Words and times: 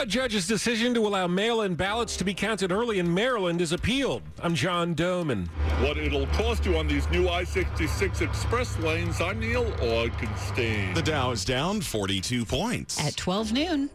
A 0.00 0.06
judge's 0.06 0.48
decision 0.48 0.92
to 0.94 1.06
allow 1.06 1.28
mail 1.28 1.62
in 1.62 1.76
ballots 1.76 2.16
to 2.16 2.24
be 2.24 2.34
counted 2.34 2.72
early 2.72 2.98
in 2.98 3.12
Maryland 3.14 3.60
is 3.60 3.70
appealed. 3.70 4.22
I'm 4.42 4.54
John 4.54 4.94
Domen. 4.94 5.46
What 5.80 5.96
it'll 5.96 6.26
cost 6.28 6.66
you 6.66 6.76
on 6.76 6.88
these 6.88 7.08
new 7.10 7.28
I 7.28 7.44
66 7.44 8.20
express 8.20 8.76
lanes, 8.80 9.20
I'm 9.20 9.38
Neil 9.38 9.64
Augenstein. 9.76 10.94
The 10.94 11.02
Dow 11.02 11.30
is 11.30 11.44
down 11.44 11.80
42 11.80 12.44
points. 12.44 13.00
At 13.00 13.16
12 13.16 13.52
noon. 13.52 13.90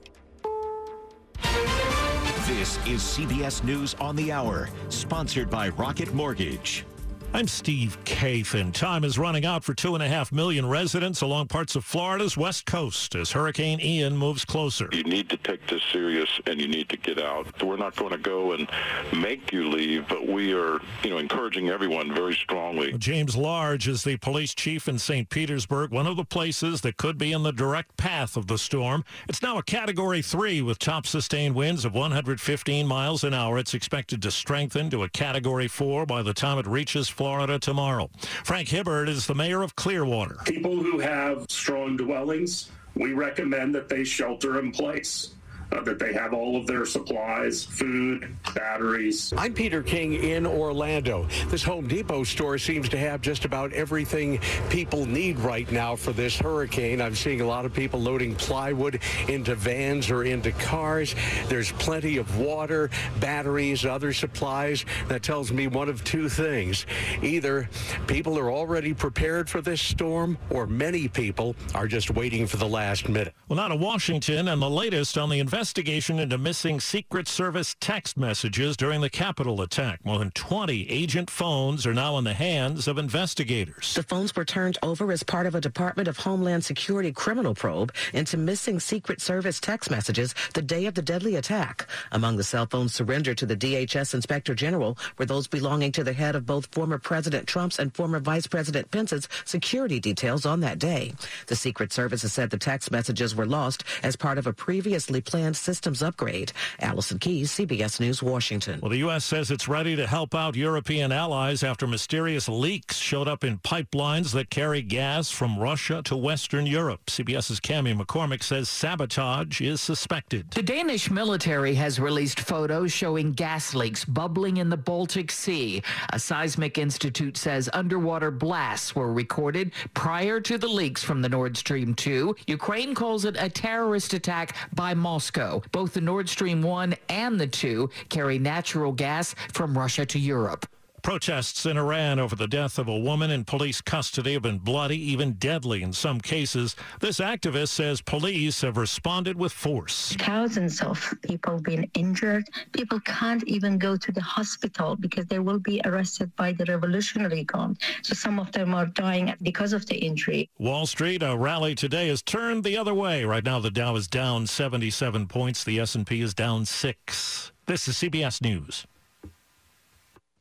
This 2.48 2.78
is 2.88 3.02
CBS 3.02 3.64
News 3.64 3.94
on 3.96 4.16
the 4.16 4.32
Hour, 4.32 4.70
sponsored 4.88 5.50
by 5.50 5.70
Rocket 5.70 6.14
Mortgage. 6.14 6.86
I'm 7.32 7.48
Steve 7.48 7.96
Kathan. 8.06 8.74
Time 8.74 9.04
is 9.04 9.20
running 9.20 9.46
out 9.46 9.64
for 9.64 9.76
two 9.76 9.94
and 9.94 10.04
a 10.04 10.08
half 10.08 10.32
million 10.32 10.68
residents 10.68 11.22
along 11.22 11.48
parts 11.48 11.76
of 11.76 11.86
Florida's 11.86 12.36
west 12.36 12.66
coast 12.66 13.14
as 13.14 13.32
Hurricane 13.32 13.80
Ian 13.80 14.18
moves 14.18 14.44
closer. 14.44 14.90
You 14.92 15.04
need 15.04 15.30
to 15.30 15.38
take 15.38 15.66
this 15.68 15.84
serious 15.94 16.28
and 16.48 16.60
you 16.60 16.68
need 16.68 16.90
to 16.90 16.98
get 16.98 17.20
out. 17.20 17.46
We're 17.64 17.78
not 17.78 17.96
going 17.96 18.14
to 18.14 18.18
go 18.18 18.54
and 18.54 18.68
make 19.16 19.54
you 19.54 19.70
leave, 19.70 20.08
but 20.10 20.28
we 20.28 20.54
are, 20.54 20.80
you 21.04 21.12
know, 21.12 21.20
encouraging 21.20 21.70
everyone 21.70 22.12
very 22.16 22.34
strongly. 22.34 22.94
James 22.98 23.38
Large 23.38 23.88
is 23.88 24.04
the 24.04 24.18
police 24.18 24.56
chief 24.56 24.88
in 24.88 24.98
St. 24.98 25.30
Petersburg, 25.30 25.92
one 25.92 26.08
of 26.08 26.18
the 26.18 26.26
places 26.26 26.82
that 26.82 26.98
could 26.98 27.20
be 27.20 27.32
in 27.32 27.44
the 27.44 27.54
direct 27.54 27.96
path 27.96 28.38
of 28.38 28.48
the 28.48 28.58
storm. 28.58 29.06
It's 29.28 29.44
now 29.44 29.60
a 29.60 29.64
category 29.64 30.24
three 30.24 30.64
with 30.64 30.80
top 30.80 31.06
sustained 31.06 31.54
winds 31.54 31.86
of 31.86 31.94
115 31.94 32.88
miles 32.88 33.24
an 33.24 33.36
hour. 33.36 33.60
It's 33.60 33.76
expected 33.76 34.20
to 34.24 34.32
strengthen 34.32 34.90
to 34.90 35.04
a 35.04 35.10
category 35.10 35.68
four 35.68 36.08
by 36.08 36.24
the 36.24 36.34
time 36.34 36.58
it 36.58 36.66
reaches 36.66 37.08
Florida 37.20 37.60
tomorrow. 37.60 38.10
Frank 38.46 38.70
Hibbard 38.70 39.10
is 39.10 39.28
the 39.28 39.36
mayor 39.36 39.62
of 39.62 39.76
Clearwater. 39.76 40.38
People 40.46 40.82
who 40.82 41.00
have 41.00 41.46
strong 41.50 41.98
dwellings, 41.98 42.72
we 42.96 43.12
recommend 43.12 43.76
that 43.76 43.90
they 43.90 44.06
shelter 44.06 44.58
in 44.58 44.72
place 44.72 45.32
uh, 45.72 45.82
that 45.82 46.00
they 46.00 46.14
have 46.14 46.34
all 46.34 46.56
of 46.56 46.66
their 46.66 46.86
supplies, 46.86 47.64
food, 47.64 48.36
batteries. 48.56 49.34
I'm 49.38 49.54
Peter 49.54 49.84
King 49.84 50.14
in 50.14 50.46
Orlando. 50.46 51.28
This 51.48 51.64
Home 51.64 51.88
Depot 51.88 52.24
store 52.24 52.58
seems 52.58 52.90
to 52.90 52.98
have 52.98 53.22
just 53.22 53.46
about 53.46 53.72
everything 53.74 54.40
people 54.70 55.06
need 55.06 55.38
right 55.40 55.72
now 55.72 55.96
for 55.96 56.12
this 56.12 56.38
hurricane. 56.38 57.02
I'm 57.02 57.16
seeing 57.16 57.42
a 57.42 57.46
lot 57.46 57.66
of 57.66 57.74
people 57.74 58.00
loading 58.00 58.36
plywood 58.36 59.02
into 59.28 59.56
vans 59.56 60.10
or 60.10 60.24
into 60.24 60.52
cars. 60.54 61.16
There's 61.48 61.72
plenty 61.74 62.18
of 62.18 62.40
water, 62.40 62.90
batteries, 63.20 63.86
other 63.86 64.14
supplies. 64.14 64.86
That 65.08 65.24
tells 65.24 65.52
me 65.52 65.68
one 65.68 65.90
of 65.90 66.04
two 66.04 66.30
things. 66.30 66.86
Either 67.22 67.70
people 68.08 68.38
are 68.40 68.52
already 68.52 68.94
prepared 68.94 69.50
for 69.50 69.62
this 69.62 69.82
storm, 69.82 70.38
or 70.50 70.66
many 70.66 71.08
people 71.08 71.56
are 71.76 71.88
just 71.88 72.12
waiting 72.12 72.48
for 72.48 72.58
the 72.58 72.68
last 72.68 73.08
minute. 73.08 73.34
Well, 73.48 73.58
now 73.58 73.68
to 73.68 73.76
Washington 73.76 74.48
and 74.48 74.62
the 74.62 74.70
latest 74.70 75.18
on 75.18 75.30
the 75.30 75.40
investigation 75.40 75.59
investigation 75.60 76.20
into 76.20 76.38
missing 76.38 76.80
Secret 76.80 77.28
Service 77.28 77.76
text 77.82 78.16
messages 78.16 78.78
during 78.78 79.02
the 79.02 79.10
Capitol 79.10 79.62
attack. 79.62 80.00
More 80.06 80.18
than 80.18 80.32
20 80.32 80.90
agent 80.90 81.30
phones 81.30 81.86
are 81.86 81.94
now 81.94 82.18
in 82.18 82.24
the 82.24 82.34
hands 82.34 82.88
of 82.88 82.98
investigators. 82.98 83.94
The 83.94 84.04
phones 84.04 84.34
were 84.34 84.46
turned 84.46 84.78
over 84.82 85.12
as 85.12 85.22
part 85.22 85.46
of 85.46 85.56
a 85.56 85.60
Department 85.60 86.08
of 86.08 86.16
Homeland 86.16 86.64
Security 86.64 87.12
criminal 87.12 87.54
probe 87.54 87.94
into 88.14 88.38
missing 88.38 88.80
Secret 88.80 89.20
Service 89.20 89.60
text 89.60 89.92
messages 89.92 90.34
the 90.54 90.62
day 90.62 90.86
of 90.86 90.94
the 90.94 91.02
deadly 91.02 91.36
attack. 91.36 91.86
Among 92.14 92.38
the 92.38 92.44
cell 92.46 92.66
phones 92.66 92.94
surrendered 92.94 93.38
to 93.40 93.46
the 93.46 93.58
DHS 93.58 94.14
Inspector 94.14 94.56
General 94.56 94.98
were 95.18 95.26
those 95.26 95.48
belonging 95.48 95.92
to 95.92 96.06
the 96.06 96.14
head 96.14 96.38
of 96.38 96.46
both 96.46 96.68
former 96.68 96.98
President 96.98 97.48
Trump's 97.48 97.80
and 97.80 97.94
former 97.94 98.22
Vice 98.22 98.48
President 98.48 98.92
Pence's 98.92 99.28
security 99.44 100.00
details 100.00 100.46
on 100.46 100.62
that 100.62 100.80
day. 100.80 101.16
The 101.48 101.58
Secret 101.58 101.92
Service 101.92 102.22
has 102.22 102.32
said 102.32 102.50
the 102.50 102.58
text 102.58 102.92
messages 102.92 103.36
were 103.36 103.46
lost 103.46 103.84
as 104.04 104.16
part 104.16 104.38
of 104.38 104.48
a 104.48 104.54
previously 104.54 105.20
planned 105.20 105.49
systems 105.56 106.02
upgrade. 106.02 106.52
Allison 106.80 107.20
Keyes, 107.20 107.52
CBS 107.52 108.00
News, 108.00 108.22
Washington. 108.24 108.80
Well, 108.82 108.90
the 108.90 108.98
U.S. 109.00 109.26
says 109.26 109.52
it's 109.52 109.68
ready 109.68 109.96
to 109.96 110.08
help 110.08 110.36
out 110.36 110.56
European 110.56 111.12
allies 111.12 111.64
after 111.64 111.88
mysterious 111.88 112.48
leaks 112.48 112.98
showed 112.98 113.28
up 113.28 113.44
in 113.44 113.58
pipelines 113.60 114.32
that 114.34 114.50
carry 114.50 114.82
gas 114.82 115.30
from 115.30 115.58
Russia 115.60 116.02
to 116.06 116.16
Western 116.16 116.66
Europe. 116.66 117.02
CBS's 117.08 117.60
Cami 117.60 118.00
McCormick 118.00 118.44
says 118.44 118.70
sabotage 118.70 119.62
is 119.62 119.82
suspected. 119.82 120.52
The 120.52 120.64
Danish 120.64 121.10
military 121.10 121.76
has 121.76 122.00
released 122.00 122.40
photos 122.40 122.92
showing 122.92 123.34
gas 123.34 123.74
leaks 123.74 124.06
bubbling 124.06 124.58
in 124.58 124.70
the 124.70 124.78
Baltic 124.78 125.32
Sea. 125.32 125.82
A 126.14 126.20
seismic 126.20 126.78
institute 126.78 127.38
says 127.38 127.70
underwater 127.74 128.32
blasts 128.32 128.96
were 128.96 129.14
recorded 129.14 129.72
prior 129.94 130.40
to 130.42 130.58
the 130.58 130.68
leaks 130.68 131.04
from 131.04 131.22
the 131.22 131.30
Nord 131.30 131.58
Stream 131.58 131.94
2. 131.94 132.36
Ukraine 132.48 132.94
calls 132.96 133.26
it 133.26 133.36
a 133.40 133.50
terrorist 133.50 134.14
attack 134.14 134.56
by 134.74 134.94
Moscow. 134.94 135.39
Both 135.72 135.94
the 135.94 136.02
Nord 136.02 136.28
Stream 136.28 136.62
1 136.62 136.96
and 137.08 137.40
the 137.40 137.48
2 137.48 137.90
carry 138.10 138.40
natural 138.40 138.92
gas 138.92 139.36
from 139.54 139.78
Russia 139.78 140.06
to 140.06 140.20
Europe. 140.20 140.66
Protests 141.02 141.66
in 141.66 141.78
Iran 141.78 142.20
over 142.20 142.36
the 142.36 142.48
death 142.48 142.78
of 142.78 142.88
a 142.88 142.98
woman 142.98 143.32
in 143.32 143.46
police 143.46 143.82
custody 143.82 144.34
have 144.34 144.42
been 144.42 144.58
bloody, 144.58 144.98
even 145.12 145.34
deadly 145.34 145.82
in 145.82 145.94
some 145.94 146.20
cases. 146.20 146.76
This 147.00 147.20
activist 147.20 147.70
says 147.70 148.02
police 148.02 148.62
have 148.62 148.78
responded 148.78 149.38
with 149.38 149.52
force. 149.52 150.16
Thousands 150.20 150.82
of 150.82 151.14
people 151.22 151.60
been 151.60 151.90
injured. 151.94 152.48
People 152.74 153.00
can't 153.02 153.44
even 153.48 153.78
go 153.78 153.96
to 153.98 154.12
the 154.12 154.22
hospital 154.22 154.96
because 154.96 155.26
they 155.28 155.40
will 155.40 155.60
be 155.60 155.82
arrested 155.86 156.36
by 156.36 156.52
the 156.52 156.66
Revolutionary 156.66 157.44
Guard. 157.44 157.78
So 158.04 158.14
some 158.14 158.40
of 158.40 158.52
them 158.52 158.74
are 158.74 158.88
dying 158.88 159.34
because 159.42 159.74
of 159.74 159.86
the 159.86 159.96
injury. 159.96 160.50
Wall 160.58 160.86
Street, 160.86 161.24
a 161.24 161.36
rally 161.38 161.76
today 161.76 162.10
has 162.10 162.22
turned 162.22 162.64
the 162.64 162.78
other 162.78 162.94
way. 162.94 163.24
Right 163.24 163.44
now, 163.44 163.60
the 163.60 163.72
Dow 163.72 163.96
is 163.96 164.08
down 164.08 164.48
77 164.48 165.28
points. 165.28 165.64
The 165.64 165.80
S&P 165.80 166.22
is 166.22 166.34
down 166.34 166.66
six. 166.66 167.52
This 167.66 167.88
is 167.88 167.96
CBS 167.96 168.42
News. 168.42 168.86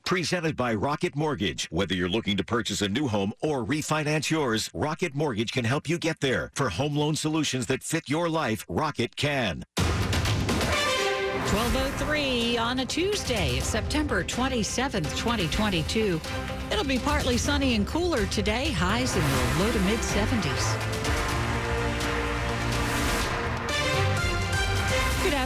Presented 0.05 0.57
by 0.57 0.75
Rocket 0.75 1.15
Mortgage. 1.15 1.69
Whether 1.71 1.95
you're 1.95 2.09
looking 2.09 2.37
to 2.39 2.45
purchase 2.45 2.81
a 2.81 2.89
new 2.89 3.09
home 3.09 3.33
or 3.43 3.65
refinance 3.65 4.31
yours, 4.31 4.71
Rocket 4.73 5.15
Mortgage 5.15 5.53
can 5.53 5.65
help 5.65 5.89
you 5.89 5.99
get 5.99 6.21
there. 6.21 6.51
For 6.55 6.71
home 6.71 6.97
loan 6.97 7.15
solutions 7.15 7.67
that 7.67 7.83
fit 7.83 8.09
your 8.09 8.29
life, 8.29 8.65
Rocket 8.69 9.17
can. 9.17 9.65
1203 11.53 12.59
on 12.59 12.81
a 12.81 12.85
Tuesday, 12.85 13.59
September 13.61 14.23
27th, 14.23 15.17
2022. 15.17 16.21
It'll 16.71 16.85
be 16.85 16.99
partly 16.99 17.39
sunny 17.39 17.75
and 17.75 17.87
cooler 17.87 18.27
today, 18.27 18.71
highs 18.73 19.17
in 19.17 19.23
the 19.23 19.65
low 19.65 19.73
to 19.73 19.81
mid 19.81 20.01
70s. 20.01 21.08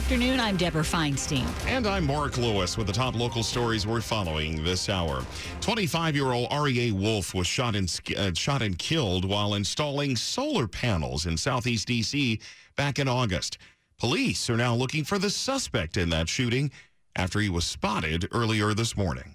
Afternoon. 0.03 0.37
I'm 0.37 0.57
Deborah 0.57 0.83
Feinstein. 0.83 1.47
And 1.65 1.87
I'm 1.87 2.05
Mark 2.05 2.37
Lewis 2.37 2.77
with 2.77 2.87
the 2.87 2.93
top 2.93 3.15
local 3.15 3.41
stories 3.41 3.87
we're 3.87 4.01
following 4.01 4.61
this 4.61 4.89
hour. 4.89 5.23
25-year-old 5.61 6.49
R.E.A. 6.51 6.91
Wolf 6.91 7.33
was 7.33 7.47
shot 7.47 7.73
and, 7.73 8.01
uh, 8.17 8.33
shot 8.33 8.61
and 8.61 8.77
killed 8.77 9.23
while 9.23 9.53
installing 9.53 10.17
solar 10.17 10.67
panels 10.67 11.25
in 11.25 11.37
southeast 11.37 11.87
D.C. 11.87 12.41
back 12.75 12.99
in 12.99 13.07
August. 13.07 13.59
Police 13.97 14.49
are 14.49 14.57
now 14.57 14.75
looking 14.75 15.05
for 15.05 15.17
the 15.17 15.29
suspect 15.29 15.95
in 15.95 16.09
that 16.09 16.27
shooting 16.27 16.69
after 17.15 17.39
he 17.39 17.47
was 17.47 17.63
spotted 17.63 18.27
earlier 18.33 18.73
this 18.73 18.97
morning. 18.97 19.32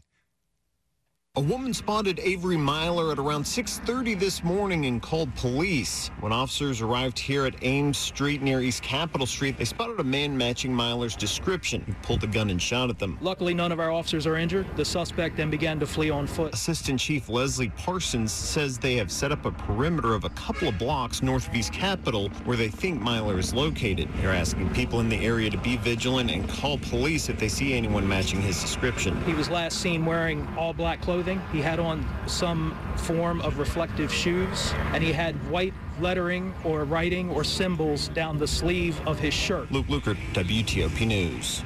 A 1.39 1.41
woman 1.41 1.73
spotted 1.73 2.19
Avery 2.19 2.57
Myler 2.57 3.13
at 3.13 3.19
around 3.21 3.45
6.30 3.45 4.19
this 4.19 4.43
morning 4.43 4.87
and 4.87 5.01
called 5.01 5.33
police. 5.37 6.11
When 6.19 6.33
officers 6.33 6.81
arrived 6.81 7.17
here 7.17 7.47
at 7.47 7.55
Ames 7.63 7.97
Street 7.97 8.43
near 8.43 8.61
East 8.61 8.83
Capitol 8.83 9.25
Street, 9.25 9.57
they 9.57 9.65
spotted 9.65 10.01
a 10.01 10.03
man 10.03 10.37
matching 10.37 10.75
Myler's 10.75 11.15
description. 11.15 11.85
He 11.87 11.93
pulled 12.03 12.25
a 12.25 12.27
gun 12.27 12.51
and 12.51 12.61
shot 12.61 12.91
at 12.91 12.99
them. 12.99 13.19
Luckily, 13.21 13.55
none 13.55 13.71
of 13.71 13.79
our 13.79 13.93
officers 13.93 14.27
are 14.27 14.37
injured. 14.37 14.67
The 14.75 14.85
suspect 14.85 15.37
then 15.37 15.49
began 15.49 15.79
to 15.79 15.87
flee 15.87 16.11
on 16.11 16.27
foot. 16.27 16.55
Assistant 16.55 16.99
Chief 16.99 17.29
Leslie 17.29 17.69
Parsons 17.69 18.33
says 18.33 18.77
they 18.77 18.97
have 18.97 19.13
set 19.13 19.31
up 19.31 19.45
a 19.45 19.53
perimeter 19.53 20.15
of 20.15 20.25
a 20.25 20.31
couple 20.31 20.67
of 20.67 20.77
blocks 20.77 21.23
north 21.23 21.47
of 21.47 21.55
East 21.55 21.73
Capitol 21.73 22.31
where 22.47 22.57
they 22.57 22.69
think 22.69 23.01
Myler 23.01 23.39
is 23.39 23.55
located. 23.55 24.09
They're 24.17 24.35
asking 24.35 24.71
people 24.71 24.99
in 24.99 25.09
the 25.09 25.25
area 25.25 25.51
to 25.51 25.59
be 25.59 25.77
vigilant 25.77 26.33
and 26.33 26.49
call 26.49 26.79
police 26.79 27.29
if 27.29 27.39
they 27.39 27.49
see 27.49 27.75
anyone 27.75 28.09
matching 28.09 28.43
his 28.43 28.61
description. 28.61 29.23
He 29.23 29.35
was 29.35 29.49
last 29.49 29.79
seen 29.79 30.05
wearing 30.05 30.45
all 30.57 30.73
black 30.73 31.01
clothing. 31.01 31.28
He 31.53 31.61
had 31.61 31.79
on 31.79 32.07
some 32.27 32.77
form 32.97 33.41
of 33.43 33.59
reflective 33.59 34.13
shoes, 34.13 34.73
and 34.93 35.03
he 35.03 35.13
had 35.13 35.35
white 35.51 35.75
lettering 36.01 36.55
or 36.65 36.85
writing 36.85 37.31
or 37.31 37.45
symbols 37.45 38.09
down 38.09 38.39
the 38.39 38.47
sleeve 38.47 39.01
of 39.07 39.19
his 39.19 39.35
shirt. 39.35 39.71
Luke 39.71 39.87
Lukert, 39.87 40.17
WTOP 40.33 41.07
News. 41.07 41.63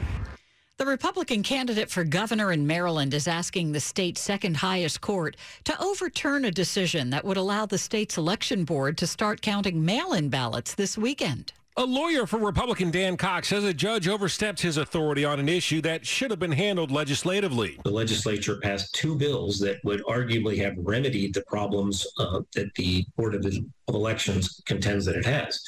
The 0.79 0.87
Republican 0.87 1.45
candidate 1.45 1.91
for 1.91 2.03
governor 2.03 2.51
in 2.51 2.67
Maryland 2.67 3.15
is 3.15 3.29
asking 3.29 3.71
the 3.71 3.79
state's 3.79 4.21
second 4.21 4.57
highest 4.57 5.01
court 5.01 5.37
to 5.65 5.81
overturn 5.81 6.45
a 6.45 6.51
decision 6.51 7.11
that 7.11 7.25
would 7.25 7.37
allow 7.37 7.67
the 7.67 7.79
state's 7.79 8.19
election 8.19 8.65
board 8.65 8.99
to 8.99 9.07
start 9.07 9.43
counting 9.43 9.85
mail 9.85 10.13
in 10.13 10.29
ballots 10.29 10.75
this 10.75 10.99
weekend. 10.99 11.53
A 11.79 11.87
lawyer 11.87 12.27
for 12.27 12.39
Republican 12.39 12.91
Dan 12.91 13.17
Cox 13.17 13.49
says 13.49 13.65
a 13.65 13.73
judge 13.73 14.07
overstepped 14.07 14.61
his 14.61 14.77
authority 14.77 15.25
on 15.25 15.41
an 15.41 15.49
issue 15.49 15.81
that 15.81 16.07
should 16.07 16.31
have 16.31 16.39
been 16.39 16.53
handled 16.53 16.91
legislatively. 16.91 17.79
The 17.85 17.91
legislature 17.91 18.59
passed 18.61 18.95
two 18.95 19.17
bills 19.17 19.59
that 19.61 19.83
would 19.83 20.05
arguably 20.05 20.59
have 20.59 20.75
remedied 20.77 21.33
the 21.33 21.41
problems 21.43 22.07
uh, 22.19 22.43
that 22.55 22.75
the 22.75 23.07
Board 23.17 23.35
of 23.35 23.47
Elections 23.89 24.61
contends 24.67 25.07
that 25.07 25.17
it 25.17 25.25
has. 25.25 25.63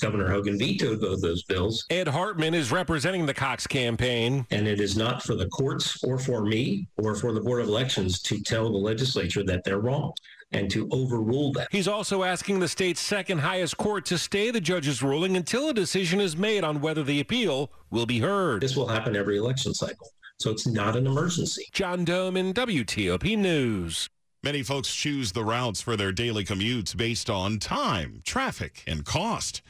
Governor 0.00 0.30
Hogan 0.30 0.58
vetoed 0.58 1.02
both 1.02 1.20
those 1.20 1.42
bills. 1.42 1.84
Ed 1.90 2.08
Hartman 2.08 2.54
is 2.54 2.72
representing 2.72 3.26
the 3.26 3.34
Cox 3.34 3.66
campaign. 3.66 4.46
And 4.50 4.66
it 4.66 4.80
is 4.80 4.96
not 4.96 5.22
for 5.22 5.34
the 5.34 5.48
courts 5.48 6.02
or 6.02 6.18
for 6.18 6.46
me 6.46 6.88
or 6.96 7.14
for 7.14 7.34
the 7.34 7.40
Board 7.42 7.60
of 7.60 7.68
Elections 7.68 8.22
to 8.22 8.42
tell 8.42 8.72
the 8.72 8.78
legislature 8.78 9.44
that 9.44 9.64
they're 9.64 9.80
wrong 9.80 10.14
and 10.52 10.70
to 10.70 10.88
overrule 10.90 11.52
that. 11.52 11.68
He's 11.70 11.88
also 11.88 12.22
asking 12.22 12.60
the 12.60 12.68
state's 12.68 13.00
second 13.00 13.38
highest 13.38 13.76
court 13.76 14.04
to 14.06 14.18
stay 14.18 14.50
the 14.50 14.60
judge's 14.60 15.02
ruling 15.02 15.36
until 15.36 15.68
a 15.68 15.74
decision 15.74 16.20
is 16.20 16.36
made 16.36 16.64
on 16.64 16.80
whether 16.80 17.02
the 17.02 17.20
appeal 17.20 17.70
will 17.90 18.06
be 18.06 18.20
heard. 18.20 18.62
This 18.62 18.76
will 18.76 18.88
happen 18.88 19.16
every 19.16 19.38
election 19.38 19.74
cycle, 19.74 20.08
so 20.38 20.50
it's 20.50 20.66
not 20.66 20.96
an 20.96 21.06
emergency. 21.06 21.66
John 21.72 22.04
Domen 22.04 22.52
WTOP 22.52 23.36
News. 23.38 24.08
Many 24.44 24.62
folks 24.64 24.92
choose 24.92 25.30
the 25.30 25.44
routes 25.44 25.80
for 25.80 25.96
their 25.96 26.10
daily 26.10 26.44
commutes 26.44 26.96
based 26.96 27.30
on 27.30 27.60
time, 27.60 28.22
traffic, 28.24 28.82
and 28.88 29.04
cost. 29.04 29.62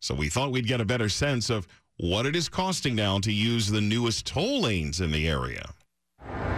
So 0.00 0.14
we 0.14 0.28
thought 0.28 0.50
we'd 0.50 0.66
get 0.66 0.80
a 0.80 0.84
better 0.84 1.08
sense 1.08 1.48
of 1.48 1.68
what 1.98 2.26
it 2.26 2.34
is 2.34 2.48
costing 2.48 2.96
now 2.96 3.20
to 3.20 3.32
use 3.32 3.68
the 3.68 3.80
newest 3.80 4.26
toll 4.26 4.62
lanes 4.62 5.00
in 5.00 5.12
the 5.12 5.28
area. 5.28 5.70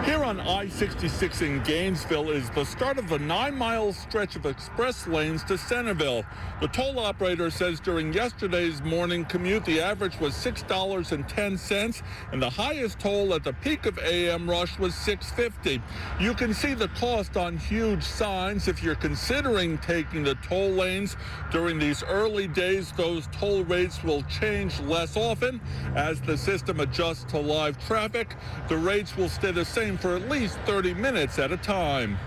Here 0.05 0.23
on 0.23 0.39
I-66 0.39 1.41
in 1.41 1.61
Gainesville 1.63 2.31
is 2.31 2.49
the 2.51 2.63
start 2.63 2.97
of 2.97 3.09
the 3.09 3.19
nine-mile 3.19 3.93
stretch 3.93 4.35
of 4.37 4.45
express 4.45 5.05
lanes 5.05 5.43
to 5.43 5.57
Centreville. 5.57 6.23
The 6.61 6.67
toll 6.69 6.99
operator 6.99 7.51
says 7.51 7.79
during 7.79 8.13
yesterday's 8.13 8.81
morning 8.81 9.25
commute, 9.25 9.65
the 9.65 9.81
average 9.81 10.19
was 10.19 10.33
$6.10, 10.33 12.01
and 12.31 12.41
the 12.41 12.49
highest 12.49 12.99
toll 12.99 13.33
at 13.33 13.43
the 13.43 13.53
peak 13.53 13.85
of 13.85 13.99
AM 13.99 14.49
rush 14.49 14.79
was 14.79 14.93
$6.50. 14.93 15.81
You 16.19 16.33
can 16.33 16.53
see 16.53 16.73
the 16.73 16.87
cost 16.89 17.37
on 17.37 17.57
huge 17.57 18.01
signs 18.03 18.67
if 18.67 18.81
you're 18.81 18.95
considering 18.95 19.77
taking 19.79 20.23
the 20.23 20.35
toll 20.35 20.69
lanes. 20.69 21.17
During 21.51 21.77
these 21.77 22.03
early 22.03 22.47
days, 22.47 22.93
those 22.93 23.27
toll 23.31 23.63
rates 23.65 24.03
will 24.03 24.23
change 24.23 24.79
less 24.79 25.15
often. 25.17 25.61
As 25.95 26.21
the 26.21 26.37
system 26.37 26.79
adjusts 26.79 27.25
to 27.25 27.37
live 27.37 27.77
traffic, 27.85 28.35
the 28.69 28.77
rates 28.77 29.15
will 29.15 29.29
stay 29.29 29.51
the 29.59 29.65
same 29.65 29.97
for 29.97 30.15
at 30.15 30.29
least 30.29 30.57
30 30.59 30.93
minutes 30.93 31.37
at 31.37 31.51
a 31.51 31.57
time. 31.57 32.17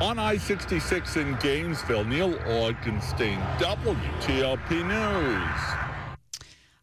On 0.00 0.20
I-66 0.20 1.20
in 1.20 1.36
Gainesville, 1.40 2.04
Neil 2.04 2.34
Augenstein, 2.34 3.44
WTOP 3.58 4.70
News. 4.70 6.06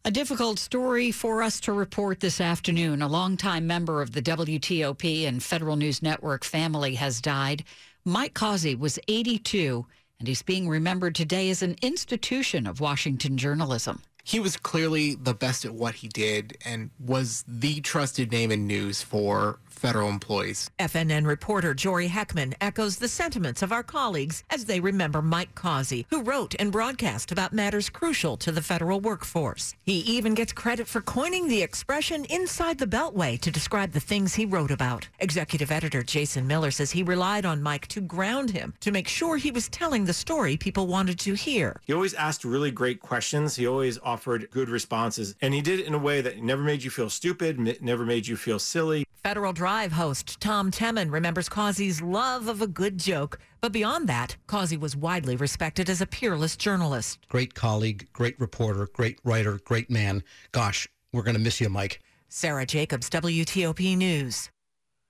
A 0.04 0.10
difficult 0.10 0.58
story 0.58 1.10
for 1.10 1.42
us 1.42 1.58
to 1.60 1.72
report 1.72 2.20
this 2.20 2.38
afternoon. 2.38 3.00
A 3.00 3.08
longtime 3.08 3.66
member 3.66 4.02
of 4.02 4.12
the 4.12 4.20
WTOP 4.20 5.26
and 5.26 5.42
Federal 5.42 5.76
News 5.76 6.02
Network 6.02 6.44
family 6.44 6.96
has 6.96 7.22
died. 7.22 7.64
Mike 8.04 8.34
Causey 8.34 8.74
was 8.74 8.98
82, 9.08 9.86
and 10.18 10.28
he's 10.28 10.42
being 10.42 10.68
remembered 10.68 11.14
today 11.14 11.48
as 11.48 11.62
an 11.62 11.76
institution 11.80 12.66
of 12.66 12.78
Washington 12.78 13.38
journalism. 13.38 14.02
He 14.22 14.40
was 14.40 14.56
clearly 14.56 15.14
the 15.14 15.34
best 15.34 15.66
at 15.66 15.74
what 15.74 15.96
he 15.96 16.08
did 16.08 16.56
and 16.64 16.90
was 16.98 17.44
the 17.46 17.80
trusted 17.80 18.32
name 18.32 18.50
in 18.50 18.66
news 18.66 19.02
for 19.02 19.60
federal 19.74 20.08
employees. 20.08 20.70
FNN 20.78 21.26
reporter 21.26 21.74
Jory 21.74 22.08
Heckman 22.08 22.54
echoes 22.60 22.96
the 22.96 23.08
sentiments 23.08 23.62
of 23.62 23.72
our 23.72 23.82
colleagues 23.82 24.42
as 24.50 24.64
they 24.64 24.80
remember 24.80 25.20
Mike 25.20 25.54
Causey, 25.54 26.06
who 26.10 26.22
wrote 26.22 26.54
and 26.58 26.72
broadcast 26.72 27.32
about 27.32 27.52
matters 27.52 27.90
crucial 27.90 28.36
to 28.38 28.52
the 28.52 28.62
federal 28.62 29.00
workforce. 29.00 29.74
He 29.84 29.98
even 30.00 30.34
gets 30.34 30.52
credit 30.52 30.86
for 30.86 31.00
coining 31.00 31.48
the 31.48 31.62
expression 31.62 32.24
inside 32.26 32.78
the 32.78 32.86
beltway 32.86 33.38
to 33.40 33.50
describe 33.50 33.92
the 33.92 34.00
things 34.00 34.34
he 34.34 34.46
wrote 34.46 34.70
about. 34.70 35.08
Executive 35.20 35.70
editor 35.70 36.02
Jason 36.02 36.46
Miller 36.46 36.70
says 36.70 36.90
he 36.90 37.02
relied 37.02 37.44
on 37.44 37.62
Mike 37.62 37.86
to 37.88 38.00
ground 38.00 38.50
him, 38.50 38.74
to 38.80 38.90
make 38.90 39.08
sure 39.08 39.36
he 39.36 39.50
was 39.50 39.68
telling 39.68 40.04
the 40.04 40.12
story 40.12 40.56
people 40.56 40.86
wanted 40.86 41.18
to 41.20 41.34
hear. 41.34 41.80
He 41.84 41.92
always 41.92 42.14
asked 42.14 42.44
really 42.44 42.70
great 42.70 43.00
questions. 43.00 43.56
He 43.56 43.66
always 43.66 43.98
offered 44.02 44.50
good 44.50 44.68
responses, 44.68 45.34
and 45.42 45.52
he 45.52 45.60
did 45.60 45.80
it 45.80 45.86
in 45.86 45.94
a 45.94 45.98
way 45.98 46.20
that 46.20 46.42
never 46.42 46.62
made 46.62 46.82
you 46.82 46.90
feel 46.90 47.10
stupid, 47.10 47.58
never 47.82 48.04
made 48.04 48.26
you 48.26 48.36
feel 48.36 48.58
silly. 48.58 49.04
Federal 49.22 49.54
Drive 49.64 49.92
host 49.92 50.38
Tom 50.40 50.70
Temin 50.70 51.10
remembers 51.10 51.48
Causey's 51.48 52.02
love 52.02 52.48
of 52.48 52.60
a 52.60 52.66
good 52.66 52.98
joke. 52.98 53.38
But 53.62 53.72
beyond 53.72 54.10
that, 54.10 54.36
Causey 54.46 54.76
was 54.76 54.94
widely 54.94 55.36
respected 55.36 55.88
as 55.88 56.02
a 56.02 56.06
peerless 56.06 56.54
journalist. 56.54 57.26
Great 57.30 57.54
colleague, 57.54 58.06
great 58.12 58.38
reporter, 58.38 58.90
great 58.92 59.20
writer, 59.24 59.60
great 59.64 59.88
man. 59.88 60.22
Gosh, 60.52 60.86
we're 61.14 61.22
going 61.22 61.36
to 61.36 61.40
miss 61.40 61.62
you, 61.62 61.70
Mike. 61.70 62.02
Sarah 62.28 62.66
Jacobs, 62.66 63.08
WTOP 63.08 63.96
News. 63.96 64.50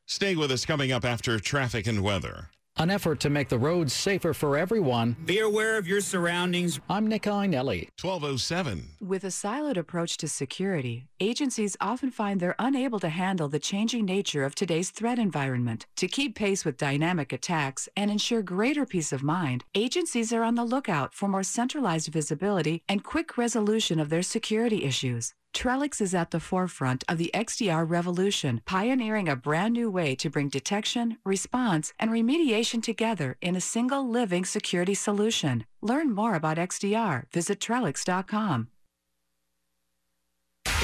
Stay 0.06 0.36
with 0.36 0.52
us 0.52 0.64
coming 0.64 0.92
up 0.92 1.04
after 1.04 1.40
traffic 1.40 1.88
and 1.88 2.00
weather. 2.00 2.50
An 2.76 2.90
effort 2.90 3.20
to 3.20 3.30
make 3.30 3.48
the 3.48 3.58
roads 3.58 3.92
safer 3.92 4.34
for 4.34 4.56
everyone. 4.56 5.14
Be 5.24 5.38
aware 5.38 5.78
of 5.78 5.86
your 5.86 6.00
surroundings. 6.00 6.80
I'm 6.90 7.06
Nick 7.06 7.22
Iannelli. 7.22 7.88
1207. 8.02 8.88
With 9.00 9.22
a 9.22 9.28
siloed 9.28 9.76
approach 9.76 10.16
to 10.16 10.28
security, 10.28 11.06
agencies 11.20 11.76
often 11.80 12.10
find 12.10 12.40
they're 12.40 12.56
unable 12.58 12.98
to 12.98 13.10
handle 13.10 13.48
the 13.48 13.60
changing 13.60 14.06
nature 14.06 14.42
of 14.42 14.56
today's 14.56 14.90
threat 14.90 15.20
environment. 15.20 15.86
To 15.96 16.08
keep 16.08 16.34
pace 16.34 16.64
with 16.64 16.76
dynamic 16.76 17.32
attacks 17.32 17.88
and 17.96 18.10
ensure 18.10 18.42
greater 18.42 18.84
peace 18.84 19.12
of 19.12 19.22
mind, 19.22 19.62
agencies 19.76 20.32
are 20.32 20.42
on 20.42 20.56
the 20.56 20.64
lookout 20.64 21.14
for 21.14 21.28
more 21.28 21.44
centralized 21.44 22.08
visibility 22.08 22.82
and 22.88 23.04
quick 23.04 23.38
resolution 23.38 24.00
of 24.00 24.08
their 24.08 24.22
security 24.22 24.82
issues. 24.82 25.32
Trellix 25.54 26.00
is 26.00 26.14
at 26.14 26.32
the 26.32 26.40
forefront 26.40 27.04
of 27.08 27.16
the 27.16 27.30
XDR 27.32 27.88
revolution, 27.88 28.60
pioneering 28.66 29.28
a 29.28 29.36
brand 29.36 29.72
new 29.74 29.90
way 29.90 30.14
to 30.16 30.28
bring 30.28 30.48
detection, 30.48 31.16
response, 31.24 31.92
and 31.98 32.10
remediation 32.10 32.82
together 32.82 33.36
in 33.40 33.56
a 33.56 33.60
single 33.60 34.06
living 34.06 34.44
security 34.44 34.94
solution. 34.94 35.64
Learn 35.80 36.14
more 36.14 36.34
about 36.34 36.58
XDR. 36.58 37.24
Visit 37.32 37.60
Trellix.com. 37.60 38.68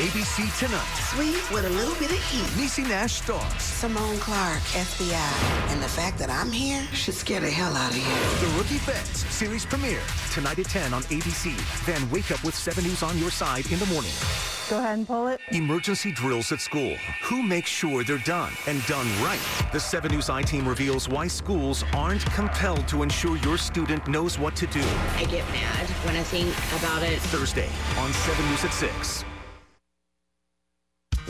ABC 0.00 0.58
Tonight. 0.58 0.80
Sweet 1.12 1.54
with 1.54 1.66
a 1.66 1.68
little 1.76 1.94
bit 1.96 2.10
of 2.10 2.16
heat. 2.30 2.46
Niecy 2.58 2.88
Nash 2.88 3.16
stars. 3.20 3.62
Simone 3.62 4.16
Clark, 4.16 4.58
FBI. 4.72 5.70
And 5.70 5.82
the 5.82 5.88
fact 5.88 6.18
that 6.20 6.30
I'm 6.30 6.50
here 6.50 6.82
should 6.94 7.12
scare 7.12 7.40
the 7.40 7.50
hell 7.50 7.76
out 7.76 7.90
of 7.90 7.98
you. 7.98 8.48
The 8.48 8.56
Rookie 8.56 8.78
Feds 8.78 9.26
series 9.26 9.66
premiere. 9.66 10.00
Tonight 10.32 10.58
at 10.58 10.70
10 10.70 10.94
on 10.94 11.02
ABC. 11.02 11.54
Then 11.84 12.10
wake 12.10 12.30
up 12.30 12.42
with 12.42 12.54
7 12.54 12.82
News 12.82 13.02
on 13.02 13.18
your 13.18 13.30
side 13.30 13.70
in 13.70 13.78
the 13.78 13.84
morning. 13.86 14.12
Go 14.70 14.78
ahead 14.78 14.96
and 14.96 15.06
pull 15.06 15.28
it. 15.28 15.38
Emergency 15.52 16.12
drills 16.12 16.50
at 16.50 16.62
school. 16.62 16.96
Who 17.24 17.42
makes 17.42 17.68
sure 17.68 18.02
they're 18.02 18.16
done 18.18 18.54
and 18.66 18.82
done 18.86 19.06
right? 19.22 19.40
The 19.70 19.80
7 19.80 20.10
News 20.10 20.30
I-Team 20.30 20.66
reveals 20.66 21.10
why 21.10 21.26
schools 21.26 21.84
aren't 21.92 22.24
compelled 22.32 22.88
to 22.88 23.02
ensure 23.02 23.36
your 23.36 23.58
student 23.58 24.08
knows 24.08 24.38
what 24.38 24.56
to 24.56 24.66
do. 24.68 24.82
I 25.16 25.26
get 25.28 25.46
mad 25.50 25.86
when 26.06 26.16
I 26.16 26.22
think 26.22 26.54
about 26.80 27.02
it. 27.02 27.20
Thursday 27.20 27.68
on 27.98 28.10
7 28.14 28.48
News 28.48 28.64
at 28.64 28.72
6. 28.72 29.24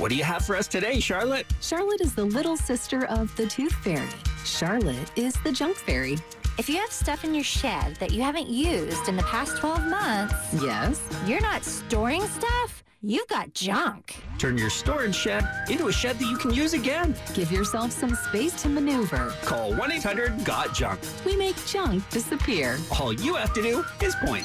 What 0.00 0.08
do 0.08 0.16
you 0.16 0.24
have 0.24 0.46
for 0.46 0.56
us 0.56 0.66
today, 0.66 0.98
Charlotte? 0.98 1.44
Charlotte 1.60 2.00
is 2.00 2.14
the 2.14 2.24
little 2.24 2.56
sister 2.56 3.04
of 3.08 3.36
the 3.36 3.46
Tooth 3.46 3.74
Fairy. 3.84 4.08
Charlotte 4.46 5.12
is 5.14 5.34
the 5.44 5.52
Junk 5.52 5.76
Fairy. 5.76 6.16
If 6.56 6.70
you 6.70 6.76
have 6.76 6.90
stuff 6.90 7.22
in 7.22 7.34
your 7.34 7.44
shed 7.44 7.96
that 7.96 8.10
you 8.10 8.22
haven't 8.22 8.48
used 8.48 9.08
in 9.08 9.16
the 9.16 9.22
past 9.24 9.58
12 9.58 9.90
months, 9.90 10.34
yes, 10.62 11.06
you're 11.26 11.42
not 11.42 11.64
storing 11.64 12.22
stuff, 12.22 12.82
You've 13.02 13.28
got 13.28 13.54
junk. 13.54 14.14
Turn 14.36 14.58
your 14.58 14.68
storage 14.68 15.14
shed 15.14 15.42
into 15.70 15.88
a 15.88 15.92
shed 15.92 16.18
that 16.18 16.28
you 16.28 16.36
can 16.36 16.52
use 16.52 16.74
again. 16.74 17.14
Give 17.32 17.50
yourself 17.50 17.92
some 17.92 18.14
space 18.14 18.60
to 18.60 18.68
maneuver. 18.68 19.34
Call 19.42 19.74
1 19.74 19.92
800 19.92 20.44
GOT 20.44 20.74
JUNK. 20.74 21.00
We 21.24 21.34
make 21.34 21.56
junk 21.64 22.06
disappear. 22.10 22.76
All 23.00 23.14
you 23.14 23.36
have 23.36 23.54
to 23.54 23.62
do 23.62 23.82
is 24.02 24.14
point. 24.16 24.44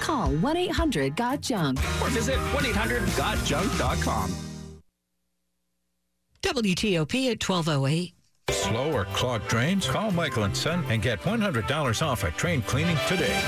Call 0.00 0.30
1 0.32 0.56
800 0.58 1.16
GOT 1.16 1.40
JUNK 1.40 1.78
or 2.02 2.10
visit 2.10 2.36
1 2.36 2.66
800 2.66 3.02
GOTJUNK.com. 3.02 4.43
WTOP 6.44 7.30
at 7.30 7.48
1208. 7.48 8.12
Slow 8.50 8.92
or 8.92 9.06
clogged 9.06 9.48
drains? 9.48 9.86
Call 9.86 10.10
Michael 10.10 10.42
and 10.42 10.54
Son 10.54 10.84
and 10.90 11.00
get 11.00 11.18
$100 11.22 12.06
off 12.06 12.22
at 12.22 12.36
train 12.36 12.60
cleaning 12.60 12.98
today. 13.08 13.40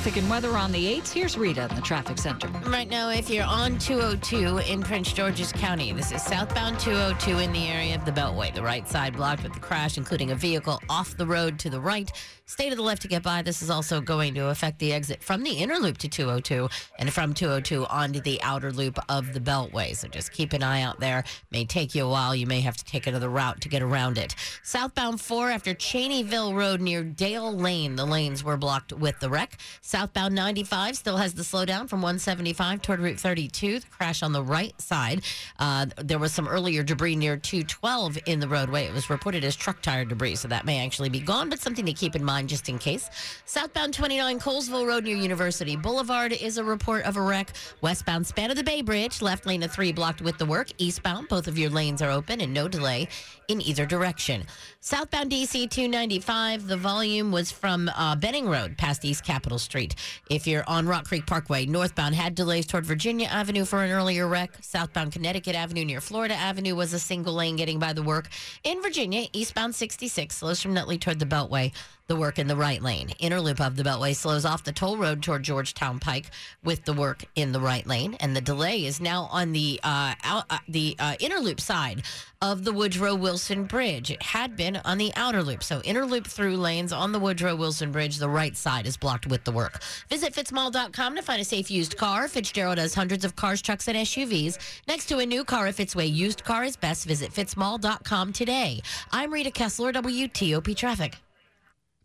Traffic 0.00 0.22
and 0.22 0.30
weather 0.30 0.56
on 0.56 0.72
the 0.72 0.82
8th. 0.96 1.12
Here's 1.12 1.36
Rita 1.36 1.68
in 1.68 1.76
the 1.76 1.82
traffic 1.82 2.16
center. 2.16 2.48
Right 2.70 2.88
now, 2.88 3.10
if 3.10 3.28
you're 3.28 3.44
on 3.44 3.78
202 3.78 4.56
in 4.60 4.82
Prince 4.82 5.12
George's 5.12 5.52
County, 5.52 5.92
this 5.92 6.10
is 6.10 6.22
southbound 6.22 6.80
202 6.80 7.36
in 7.36 7.52
the 7.52 7.66
area 7.66 7.96
of 7.96 8.06
the 8.06 8.10
Beltway. 8.10 8.54
The 8.54 8.62
right 8.62 8.88
side 8.88 9.14
blocked 9.14 9.42
with 9.42 9.52
the 9.52 9.60
crash, 9.60 9.98
including 9.98 10.30
a 10.30 10.34
vehicle 10.34 10.80
off 10.88 11.18
the 11.18 11.26
road 11.26 11.58
to 11.58 11.68
the 11.68 11.82
right. 11.82 12.10
Stay 12.46 12.68
to 12.68 12.74
the 12.74 12.82
left 12.82 13.02
to 13.02 13.08
get 13.08 13.22
by. 13.22 13.42
This 13.42 13.62
is 13.62 13.70
also 13.70 14.00
going 14.00 14.34
to 14.34 14.48
affect 14.48 14.80
the 14.80 14.92
exit 14.92 15.22
from 15.22 15.44
the 15.44 15.52
inner 15.52 15.76
loop 15.76 15.98
to 15.98 16.08
202 16.08 16.68
and 16.98 17.12
from 17.12 17.32
202 17.32 17.86
onto 17.86 18.20
the 18.22 18.42
outer 18.42 18.72
loop 18.72 18.98
of 19.08 19.32
the 19.34 19.38
Beltway. 19.38 19.94
So 19.94 20.08
just 20.08 20.32
keep 20.32 20.52
an 20.52 20.62
eye 20.62 20.82
out 20.82 20.98
there. 20.98 21.22
May 21.52 21.64
take 21.64 21.94
you 21.94 22.06
a 22.06 22.08
while. 22.08 22.34
You 22.34 22.46
may 22.46 22.60
have 22.62 22.76
to 22.78 22.84
take 22.84 23.06
another 23.06 23.28
route 23.28 23.60
to 23.60 23.68
get 23.68 23.82
around 23.82 24.18
it. 24.18 24.34
Southbound 24.64 25.20
4 25.20 25.50
after 25.50 25.74
Chaneyville 25.74 26.56
Road 26.56 26.80
near 26.80 27.04
Dale 27.04 27.54
Lane, 27.54 27.94
the 27.94 28.06
lanes 28.06 28.42
were 28.42 28.56
blocked 28.56 28.94
with 28.94 29.20
the 29.20 29.28
wreck. 29.30 29.58
Southbound 29.90 30.36
95 30.36 30.96
still 30.96 31.16
has 31.16 31.34
the 31.34 31.42
slowdown 31.42 31.88
from 31.88 32.00
175 32.00 32.80
toward 32.80 33.00
Route 33.00 33.18
32. 33.18 33.80
The 33.80 33.86
crash 33.88 34.22
on 34.22 34.30
the 34.30 34.40
right 34.40 34.80
side. 34.80 35.22
Uh, 35.58 35.86
there 35.96 36.20
was 36.20 36.30
some 36.30 36.46
earlier 36.46 36.84
debris 36.84 37.16
near 37.16 37.36
212 37.36 38.16
in 38.26 38.38
the 38.38 38.46
roadway. 38.46 38.84
It 38.84 38.94
was 38.94 39.10
reported 39.10 39.42
as 39.42 39.56
truck 39.56 39.82
tire 39.82 40.04
debris, 40.04 40.36
so 40.36 40.46
that 40.46 40.64
may 40.64 40.86
actually 40.86 41.08
be 41.08 41.18
gone, 41.18 41.50
but 41.50 41.58
something 41.58 41.84
to 41.86 41.92
keep 41.92 42.14
in 42.14 42.24
mind 42.24 42.48
just 42.48 42.68
in 42.68 42.78
case. 42.78 43.10
Southbound 43.46 43.92
29 43.92 44.38
Colesville 44.38 44.86
Road 44.86 45.02
near 45.02 45.16
University 45.16 45.74
Boulevard 45.74 46.34
is 46.34 46.56
a 46.56 46.62
report 46.62 47.04
of 47.04 47.16
a 47.16 47.20
wreck. 47.20 47.50
Westbound 47.80 48.24
span 48.24 48.52
of 48.52 48.56
the 48.56 48.62
Bay 48.62 48.82
Bridge, 48.82 49.20
left 49.20 49.44
lane 49.44 49.64
of 49.64 49.72
3 49.72 49.90
blocked 49.90 50.22
with 50.22 50.38
the 50.38 50.46
work. 50.46 50.68
Eastbound, 50.78 51.26
both 51.26 51.48
of 51.48 51.58
your 51.58 51.68
lanes 51.68 52.00
are 52.00 52.10
open 52.10 52.40
and 52.40 52.54
no 52.54 52.68
delay 52.68 53.08
in 53.48 53.60
either 53.60 53.84
direction. 53.86 54.44
Southbound 54.82 55.30
DC 55.30 55.68
295, 55.68 56.66
the 56.66 56.76
volume 56.78 57.30
was 57.30 57.52
from 57.52 57.90
uh, 57.94 58.16
Benning 58.16 58.48
Road 58.48 58.78
past 58.78 59.04
East 59.04 59.22
Capitol 59.22 59.58
Street. 59.58 59.94
If 60.30 60.46
you're 60.46 60.64
on 60.66 60.86
Rock 60.86 61.04
Creek 61.04 61.26
Parkway, 61.26 61.66
northbound 61.66 62.14
had 62.14 62.34
delays 62.34 62.66
toward 62.66 62.86
Virginia 62.86 63.26
Avenue 63.26 63.66
for 63.66 63.84
an 63.84 63.90
earlier 63.90 64.26
wreck. 64.26 64.56
Southbound 64.62 65.12
Connecticut 65.12 65.54
Avenue 65.54 65.84
near 65.84 66.00
Florida 66.00 66.34
Avenue 66.34 66.74
was 66.74 66.94
a 66.94 66.98
single 66.98 67.34
lane 67.34 67.56
getting 67.56 67.78
by 67.78 67.92
the 67.92 68.02
work. 68.02 68.30
In 68.64 68.80
Virginia, 68.80 69.26
eastbound 69.34 69.74
66 69.74 70.34
slows 70.34 70.62
from 70.62 70.72
Nutley 70.72 70.96
toward 70.96 71.18
the 71.18 71.26
Beltway 71.26 71.72
the 72.10 72.16
work 72.16 72.40
in 72.40 72.48
the 72.48 72.56
right 72.56 72.82
lane. 72.82 73.08
Inner 73.20 73.40
loop 73.40 73.60
of 73.60 73.76
the 73.76 73.84
Beltway 73.84 74.16
slows 74.16 74.44
off 74.44 74.64
the 74.64 74.72
toll 74.72 74.96
road 74.96 75.22
toward 75.22 75.44
Georgetown 75.44 76.00
Pike 76.00 76.32
with 76.64 76.84
the 76.84 76.92
work 76.92 77.24
in 77.36 77.52
the 77.52 77.60
right 77.60 77.86
lane, 77.86 78.14
and 78.18 78.34
the 78.34 78.40
delay 78.40 78.84
is 78.84 79.00
now 79.00 79.28
on 79.30 79.52
the 79.52 79.78
uh, 79.84 80.14
out, 80.24 80.44
uh, 80.50 80.58
the 80.66 80.96
uh, 80.98 81.14
inner 81.20 81.38
loop 81.38 81.60
side 81.60 82.02
of 82.42 82.64
the 82.64 82.72
Woodrow 82.72 83.14
Wilson 83.14 83.62
Bridge. 83.62 84.10
It 84.10 84.24
had 84.24 84.56
been 84.56 84.80
on 84.84 84.98
the 84.98 85.12
outer 85.14 85.40
loop, 85.40 85.62
so 85.62 85.80
inner 85.84 86.04
loop 86.04 86.26
through 86.26 86.56
lanes 86.56 86.92
on 86.92 87.12
the 87.12 87.20
Woodrow 87.20 87.54
Wilson 87.54 87.92
Bridge. 87.92 88.16
The 88.16 88.28
right 88.28 88.56
side 88.56 88.88
is 88.88 88.96
blocked 88.96 89.28
with 89.28 89.44
the 89.44 89.52
work. 89.52 89.80
Visit 90.08 90.34
fitzmall.com 90.34 91.14
to 91.14 91.22
find 91.22 91.40
a 91.40 91.44
safe 91.44 91.70
used 91.70 91.96
car. 91.96 92.26
Fitzgerald 92.26 92.78
has 92.78 92.92
hundreds 92.92 93.24
of 93.24 93.36
cars, 93.36 93.62
trucks, 93.62 93.86
and 93.86 93.96
SUVs. 93.96 94.58
Next 94.88 95.06
to 95.06 95.18
a 95.18 95.26
new 95.26 95.44
car, 95.44 95.68
if 95.68 95.78
its 95.78 95.94
way 95.94 96.06
used 96.06 96.42
car 96.42 96.64
is 96.64 96.76
best, 96.76 97.06
visit 97.06 97.32
fitzmall.com 97.32 98.32
today. 98.32 98.80
I'm 99.12 99.32
Rita 99.32 99.52
Kessler, 99.52 99.92
WTOP 99.92 100.74
Traffic. 100.74 101.14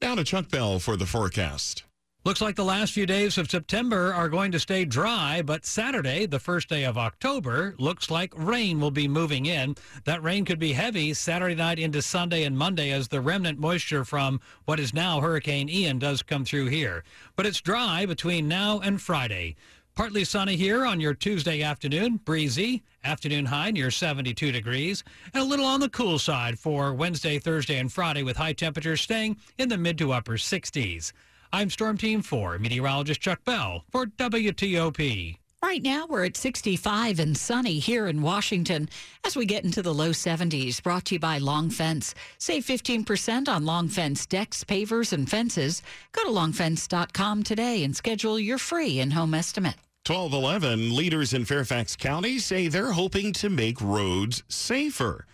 Down 0.01 0.17
to 0.17 0.23
Chuck 0.25 0.49
Bell 0.49 0.79
for 0.79 0.97
the 0.97 1.05
forecast. 1.05 1.85
Looks 2.25 2.41
like 2.41 2.55
the 2.55 2.65
last 2.65 2.91
few 2.91 3.05
days 3.05 3.37
of 3.37 3.49
September 3.49 4.11
are 4.11 4.29
going 4.29 4.51
to 4.51 4.59
stay 4.59 4.83
dry, 4.83 5.41
but 5.41 5.63
Saturday, 5.63 6.25
the 6.25 6.39
first 6.39 6.67
day 6.67 6.83
of 6.83 6.97
October, 6.97 7.75
looks 7.77 8.09
like 8.09 8.33
rain 8.35 8.79
will 8.79 8.91
be 8.91 9.07
moving 9.07 9.45
in. 9.45 9.75
That 10.05 10.23
rain 10.23 10.43
could 10.43 10.57
be 10.57 10.73
heavy 10.73 11.13
Saturday 11.13 11.53
night 11.53 11.77
into 11.77 12.01
Sunday 12.01 12.43
and 12.43 12.57
Monday 12.57 12.91
as 12.91 13.07
the 13.07 13.21
remnant 13.21 13.59
moisture 13.59 14.03
from 14.03 14.41
what 14.65 14.79
is 14.79 14.91
now 14.91 15.21
Hurricane 15.21 15.69
Ian 15.69 15.99
does 15.99 16.23
come 16.23 16.45
through 16.45 16.67
here. 16.67 17.03
But 17.35 17.45
it's 17.45 17.61
dry 17.61 18.07
between 18.07 18.47
now 18.47 18.79
and 18.79 18.99
Friday. 18.99 19.55
Partly 19.95 20.25
sunny 20.25 20.57
here 20.57 20.85
on 20.85 20.99
your 20.99 21.13
Tuesday 21.13 21.61
afternoon, 21.61 22.17
breezy, 22.25 22.83
afternoon 23.05 23.45
high 23.45 23.71
near 23.71 23.89
72 23.89 24.51
degrees, 24.51 25.05
and 25.33 25.41
a 25.41 25.45
little 25.45 25.65
on 25.65 25.79
the 25.79 25.87
cool 25.87 26.19
side 26.19 26.59
for 26.59 26.93
Wednesday, 26.93 27.39
Thursday, 27.39 27.77
and 27.79 27.89
Friday 27.89 28.21
with 28.21 28.35
high 28.35 28.51
temperatures 28.51 28.99
staying 28.99 29.37
in 29.57 29.69
the 29.69 29.77
mid 29.77 29.97
to 29.99 30.11
upper 30.11 30.33
60s. 30.33 31.13
I'm 31.53 31.69
Storm 31.69 31.97
Team 31.97 32.21
4 32.21 32.59
meteorologist 32.59 33.21
Chuck 33.21 33.45
Bell 33.45 33.85
for 33.89 34.05
WTOP. 34.05 35.37
Right 35.63 35.81
now, 35.81 36.05
we're 36.07 36.25
at 36.25 36.35
65 36.35 37.19
and 37.19 37.35
sunny 37.35 37.79
here 37.79 38.07
in 38.07 38.21
Washington 38.21 38.89
as 39.23 39.37
we 39.37 39.45
get 39.45 39.63
into 39.63 39.81
the 39.81 39.93
low 39.93 40.09
70s. 40.09 40.83
Brought 40.83 41.05
to 41.05 41.15
you 41.15 41.19
by 41.19 41.37
Long 41.37 41.69
Fence. 41.69 42.13
Save 42.37 42.65
15% 42.65 43.47
on 43.47 43.65
Long 43.65 43.87
Fence 43.87 44.25
decks, 44.25 44.65
pavers, 44.65 45.13
and 45.13 45.29
fences. 45.29 45.81
Go 46.11 46.25
to 46.25 46.29
longfence.com 46.29 47.43
today 47.43 47.83
and 47.85 47.95
schedule 47.95 48.37
your 48.37 48.57
free 48.57 48.99
in 48.99 49.11
home 49.11 49.33
estimate. 49.33 49.75
1211 50.07 50.95
leaders 50.95 51.33
in 51.33 51.45
Fairfax 51.45 51.95
County 51.95 52.37
say 52.37 52.67
they're 52.67 52.91
hoping 52.91 53.33
to 53.33 53.49
make 53.49 53.81
roads 53.81 54.43
safer 54.47 55.25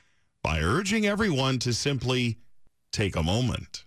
by 0.42 0.62
urging 0.62 1.06
everyone 1.06 1.60
to 1.60 1.74
simply 1.74 2.38
take 2.94 3.18
a 3.18 3.24
moment. 3.24 3.84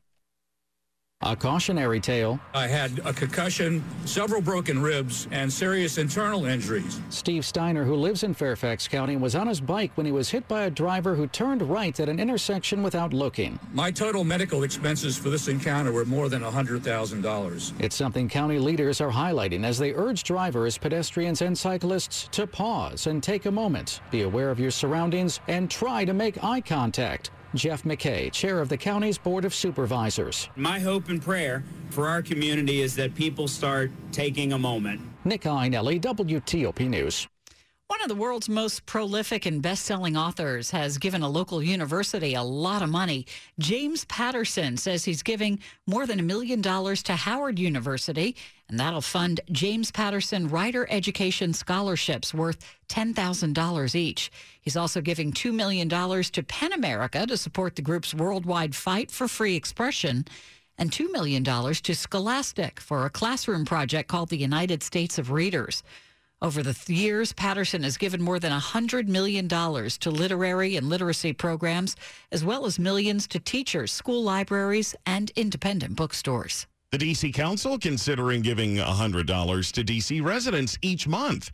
A 1.27 1.35
cautionary 1.35 2.01
tale. 2.01 2.39
I 2.53 2.67
had 2.67 2.99
a 3.07 3.13
concussion, 3.15 3.83
several 4.05 4.43
broken 4.43 4.83
ribs, 4.83 5.27
and 5.31 5.51
serious 5.51 5.97
internal 5.97 6.45
injuries. 6.45 7.01
Steve 7.09 7.47
Steiner, 7.47 7.83
who 7.83 7.95
lives 7.95 8.25
in 8.25 8.35
Fairfax 8.35 8.87
County, 8.87 9.17
was 9.17 9.35
on 9.35 9.47
his 9.47 9.59
bike 9.59 9.91
when 9.95 10.05
he 10.05 10.13
was 10.13 10.29
hit 10.29 10.47
by 10.49 10.65
a 10.65 10.71
driver 10.71 11.15
who 11.15 11.27
turned 11.27 11.63
right 11.63 11.99
at 11.99 12.11
an 12.11 12.21
intersection 12.21 12.83
without 12.83 13.15
looking. 13.15 13.59
My 13.73 13.91
total 13.91 14.23
medical 14.23 14.65
expenses 14.65 15.17
for 15.17 15.31
this 15.31 15.49
encounter 15.49 15.93
were 15.93 16.05
more 16.05 16.29
than 16.29 16.43
$100,000. 16.43 17.73
It's 17.81 17.97
something 17.97 18.29
county 18.29 18.59
leaders 18.59 19.01
are 19.01 19.11
highlighting 19.11 19.65
as 19.65 19.79
they 19.79 19.95
urge 19.95 20.25
drivers, 20.25 20.77
pedestrians, 20.77 21.41
and 21.41 21.57
cyclists 21.57 22.29
to 22.33 22.47
pause 22.47 23.07
and 23.07 23.23
take 23.23 23.47
a 23.47 23.51
moment, 23.51 24.03
be 24.11 24.23
aware 24.23 24.51
of 24.51 24.61
your 24.61 24.71
surroundings, 24.71 25.41
and 25.49 25.71
try 25.71 26.05
to 26.05 26.13
make 26.13 26.45
eye 26.45 26.61
contact. 26.61 27.31
Jeff 27.55 27.85
McKay, 27.85 28.31
chair 28.33 28.61
of 28.61 28.69
the 28.69 28.77
county's 28.77 29.17
Board 29.17 29.45
of 29.45 29.55
Supervisors. 29.55 30.49
My 30.57 30.79
hope 30.79 31.09
and 31.09 31.23
prayer 31.23 31.63
for 31.91 32.09
our 32.09 32.23
community 32.23 32.83
is 32.83 32.97
that 32.97 33.15
people 33.15 33.47
start 33.49 33.91
taking 34.13 34.53
a 34.53 34.59
moment. 34.59 35.01
Nick 35.25 35.43
Iannelli, 35.43 36.01
WTOP 36.01 36.89
News. 36.89 37.27
One 37.95 38.03
of 38.03 38.09
the 38.09 38.21
world's 38.21 38.49
most 38.49 38.87
prolific 38.87 39.47
and 39.47 39.63
best 39.63 39.85
selling 39.85 40.17
authors 40.17 40.73
has 40.73 40.99
given 40.99 41.23
a 41.23 41.29
local 41.29 41.63
university 41.63 42.35
a 42.35 42.43
lot 42.43 42.83
of 42.83 42.89
money. 42.89 43.25
James 43.61 44.05
Patterson 44.07 44.77
says 44.77 45.05
he's 45.05 45.23
giving 45.23 45.61
more 45.87 46.05
than 46.05 46.19
a 46.19 46.25
million 46.25 46.61
dollars 46.61 47.05
to 47.05 47.13
Howard 47.13 47.57
University, 47.57 48.35
and 48.69 48.81
that'll 48.81 49.01
fund 49.01 49.41
James 49.53 49.93
Patterson 49.93 50.49
Writer 50.49 50.89
Education 50.91 51.53
Scholarships 51.53 52.35
worth 52.35 52.67
$10,000 52.89 53.95
each. 53.95 54.33
He's 54.61 54.77
also 54.77 55.01
giving 55.01 55.31
$2 55.31 55.55
million 55.55 55.89
to 55.89 56.43
PEN 56.43 56.73
America 56.73 57.25
to 57.29 57.37
support 57.37 57.77
the 57.77 57.83
group's 57.83 58.13
worldwide 58.13 58.75
fight 58.75 59.13
for 59.13 59.29
free 59.29 59.55
expression 59.55 60.25
and 60.79 60.91
$2 60.91 61.13
million 61.13 61.45
to 61.45 61.95
Scholastic 61.95 62.81
for 62.81 63.07
a 63.07 63.11
classroom 63.11 63.65
project 63.65 64.09
called 64.09 64.31
the 64.31 64.37
United 64.37 64.83
States 64.83 65.17
of 65.17 65.31
Readers. 65.31 65.85
Over 66.45 66.63
the 66.63 66.75
th- 66.75 66.91
years, 66.91 67.33
Patterson 67.33 67.85
has 67.85 67.97
given 67.97 68.21
more 68.21 68.39
than 68.39 68.53
$100 68.53 69.09
million 69.09 69.49
to 69.49 70.11
literary 70.11 70.77
and 70.77 70.91
literacy 70.91 71.33
programs, 71.33 71.97
as 72.31 72.45
well 72.45 72.67
as 72.67 72.79
millions 72.79 73.27
to 73.29 73.39
teachers, 73.39 73.91
school 73.91 74.23
libraries, 74.23 74.95
and 75.07 75.33
independent 75.37 75.97
bookstores. 75.97 76.67
The 76.91 76.99
D.C. 76.99 77.33
Council 77.33 77.79
considering 77.79 78.43
giving 78.43 78.77
$100 78.77 79.73
to 79.73 79.83
D.C. 79.83 80.21
residents 80.21 80.77
each 80.83 81.09
month. 81.09 81.51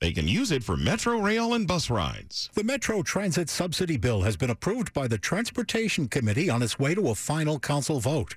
They 0.00 0.12
can 0.12 0.28
use 0.28 0.52
it 0.52 0.62
for 0.62 0.76
Metro 0.76 1.18
Rail 1.18 1.54
and 1.54 1.66
bus 1.66 1.90
rides. 1.90 2.50
The 2.54 2.62
Metro 2.62 3.02
Transit 3.02 3.50
Subsidy 3.50 3.96
Bill 3.96 4.22
has 4.22 4.36
been 4.36 4.48
approved 4.48 4.92
by 4.92 5.08
the 5.08 5.18
Transportation 5.18 6.06
Committee 6.06 6.48
on 6.48 6.62
its 6.62 6.78
way 6.78 6.94
to 6.94 7.08
a 7.08 7.16
final 7.16 7.58
council 7.58 7.98
vote. 7.98 8.36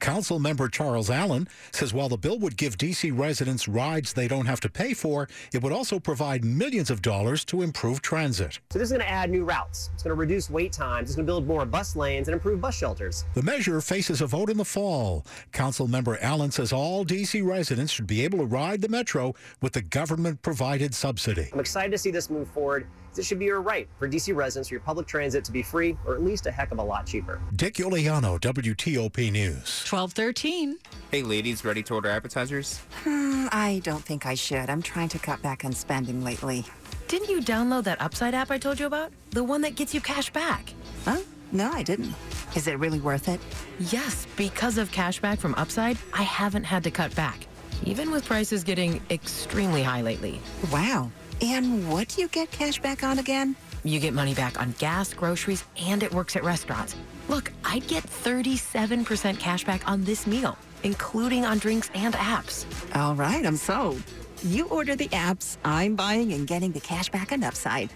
Council 0.00 0.38
member 0.38 0.66
Charles 0.68 1.10
Allen 1.10 1.46
says 1.72 1.92
while 1.92 2.08
the 2.08 2.16
bill 2.16 2.38
would 2.38 2.56
give 2.56 2.78
D.C. 2.78 3.10
residents 3.10 3.68
rides 3.68 4.14
they 4.14 4.26
don't 4.28 4.46
have 4.46 4.60
to 4.60 4.70
pay 4.70 4.94
for, 4.94 5.28
it 5.52 5.62
would 5.62 5.72
also 5.72 6.00
provide 6.00 6.42
millions 6.42 6.90
of 6.90 7.02
dollars 7.02 7.44
to 7.46 7.60
improve 7.60 8.00
transit. 8.00 8.58
So 8.70 8.78
this 8.78 8.86
is 8.86 8.92
going 8.92 9.02
to 9.02 9.10
add 9.10 9.30
new 9.30 9.44
routes. 9.44 9.90
It's 9.92 10.02
going 10.02 10.16
to 10.16 10.18
reduce 10.18 10.48
wait 10.48 10.72
times. 10.72 11.10
It's 11.10 11.16
going 11.16 11.26
to 11.26 11.30
build 11.30 11.46
more 11.46 11.66
bus 11.66 11.96
lanes 11.96 12.28
and 12.28 12.34
improve 12.34 12.62
bus 12.62 12.74
shelters. 12.74 13.26
The 13.34 13.42
measure 13.42 13.80
faces 13.82 14.22
a 14.22 14.26
vote 14.26 14.48
in 14.48 14.56
the 14.56 14.64
fall. 14.64 15.26
Council 15.52 15.86
member 15.86 16.18
Allen 16.22 16.50
says 16.50 16.72
all 16.72 17.04
D.C. 17.04 17.42
residents 17.42 17.92
should 17.92 18.06
be 18.06 18.24
able 18.24 18.38
to 18.38 18.46
ride 18.46 18.80
the 18.80 18.88
Metro 18.88 19.34
with 19.60 19.74
the 19.74 19.82
government 19.82 20.40
provided 20.42 20.93
subsidy. 20.94 21.48
I'm 21.52 21.60
excited 21.60 21.90
to 21.92 21.98
see 21.98 22.10
this 22.10 22.30
move 22.30 22.48
forward. 22.48 22.86
This 23.14 23.26
should 23.26 23.38
be 23.38 23.44
your 23.44 23.60
right 23.60 23.88
for 23.98 24.08
DC 24.08 24.34
residents 24.34 24.68
for 24.68 24.74
your 24.74 24.80
public 24.80 25.06
transit 25.06 25.44
to 25.44 25.52
be 25.52 25.62
free 25.62 25.96
or 26.04 26.14
at 26.14 26.22
least 26.22 26.46
a 26.46 26.50
heck 26.50 26.72
of 26.72 26.78
a 26.78 26.82
lot 26.82 27.06
cheaper. 27.06 27.40
Dick 27.54 27.74
Uliano, 27.74 28.40
WTOP 28.40 29.30
News. 29.30 29.84
1213. 29.88 30.78
Hey, 31.10 31.22
ladies, 31.22 31.64
ready 31.64 31.82
to 31.84 31.94
order 31.94 32.08
appetizers? 32.08 32.78
Hmm, 33.04 33.46
I 33.52 33.80
don't 33.84 34.02
think 34.02 34.26
I 34.26 34.34
should. 34.34 34.68
I'm 34.68 34.82
trying 34.82 35.08
to 35.10 35.18
cut 35.18 35.40
back 35.42 35.64
on 35.64 35.72
spending 35.72 36.24
lately. 36.24 36.64
Didn't 37.06 37.28
you 37.28 37.40
download 37.40 37.84
that 37.84 38.00
Upside 38.00 38.34
app 38.34 38.50
I 38.50 38.58
told 38.58 38.80
you 38.80 38.86
about? 38.86 39.12
The 39.30 39.44
one 39.44 39.60
that 39.60 39.76
gets 39.76 39.94
you 39.94 40.00
cash 40.00 40.30
back. 40.32 40.72
Huh? 41.04 41.20
No, 41.52 41.70
I 41.70 41.82
didn't. 41.84 42.12
Is 42.56 42.66
it 42.66 42.78
really 42.80 42.98
worth 42.98 43.28
it? 43.28 43.38
Yes, 43.78 44.26
because 44.36 44.76
of 44.78 44.90
cash 44.90 45.20
back 45.20 45.38
from 45.38 45.54
Upside, 45.54 45.98
I 46.12 46.22
haven't 46.22 46.64
had 46.64 46.82
to 46.84 46.90
cut 46.90 47.14
back, 47.14 47.46
even 47.82 48.10
with 48.10 48.24
prices 48.24 48.64
getting 48.64 49.00
extremely 49.10 49.82
high 49.82 50.02
lately. 50.02 50.40
Wow. 50.72 51.10
And 51.40 51.90
what 51.90 52.08
do 52.08 52.22
you 52.22 52.28
get 52.28 52.50
cash 52.50 52.80
back 52.80 53.02
on 53.02 53.18
again? 53.18 53.56
You 53.82 54.00
get 54.00 54.14
money 54.14 54.34
back 54.34 54.60
on 54.60 54.74
gas, 54.78 55.12
groceries, 55.12 55.64
and 55.80 56.02
it 56.02 56.14
works 56.14 56.36
at 56.36 56.44
restaurants. 56.44 56.96
Look, 57.28 57.52
I'd 57.64 57.86
get 57.86 58.04
37% 58.04 59.38
cash 59.38 59.64
back 59.64 59.86
on 59.88 60.04
this 60.04 60.26
meal, 60.26 60.56
including 60.82 61.44
on 61.44 61.58
drinks 61.58 61.90
and 61.94 62.14
apps. 62.14 62.64
All 62.96 63.14
right, 63.14 63.44
I'm 63.44 63.56
sold. 63.56 64.02
You 64.42 64.66
order 64.68 64.96
the 64.96 65.08
apps, 65.08 65.56
I'm 65.64 65.96
buying 65.96 66.32
and 66.32 66.46
getting 66.46 66.72
the 66.72 66.80
cash 66.80 67.08
back 67.10 67.32
on 67.32 67.42
Upside. 67.42 67.90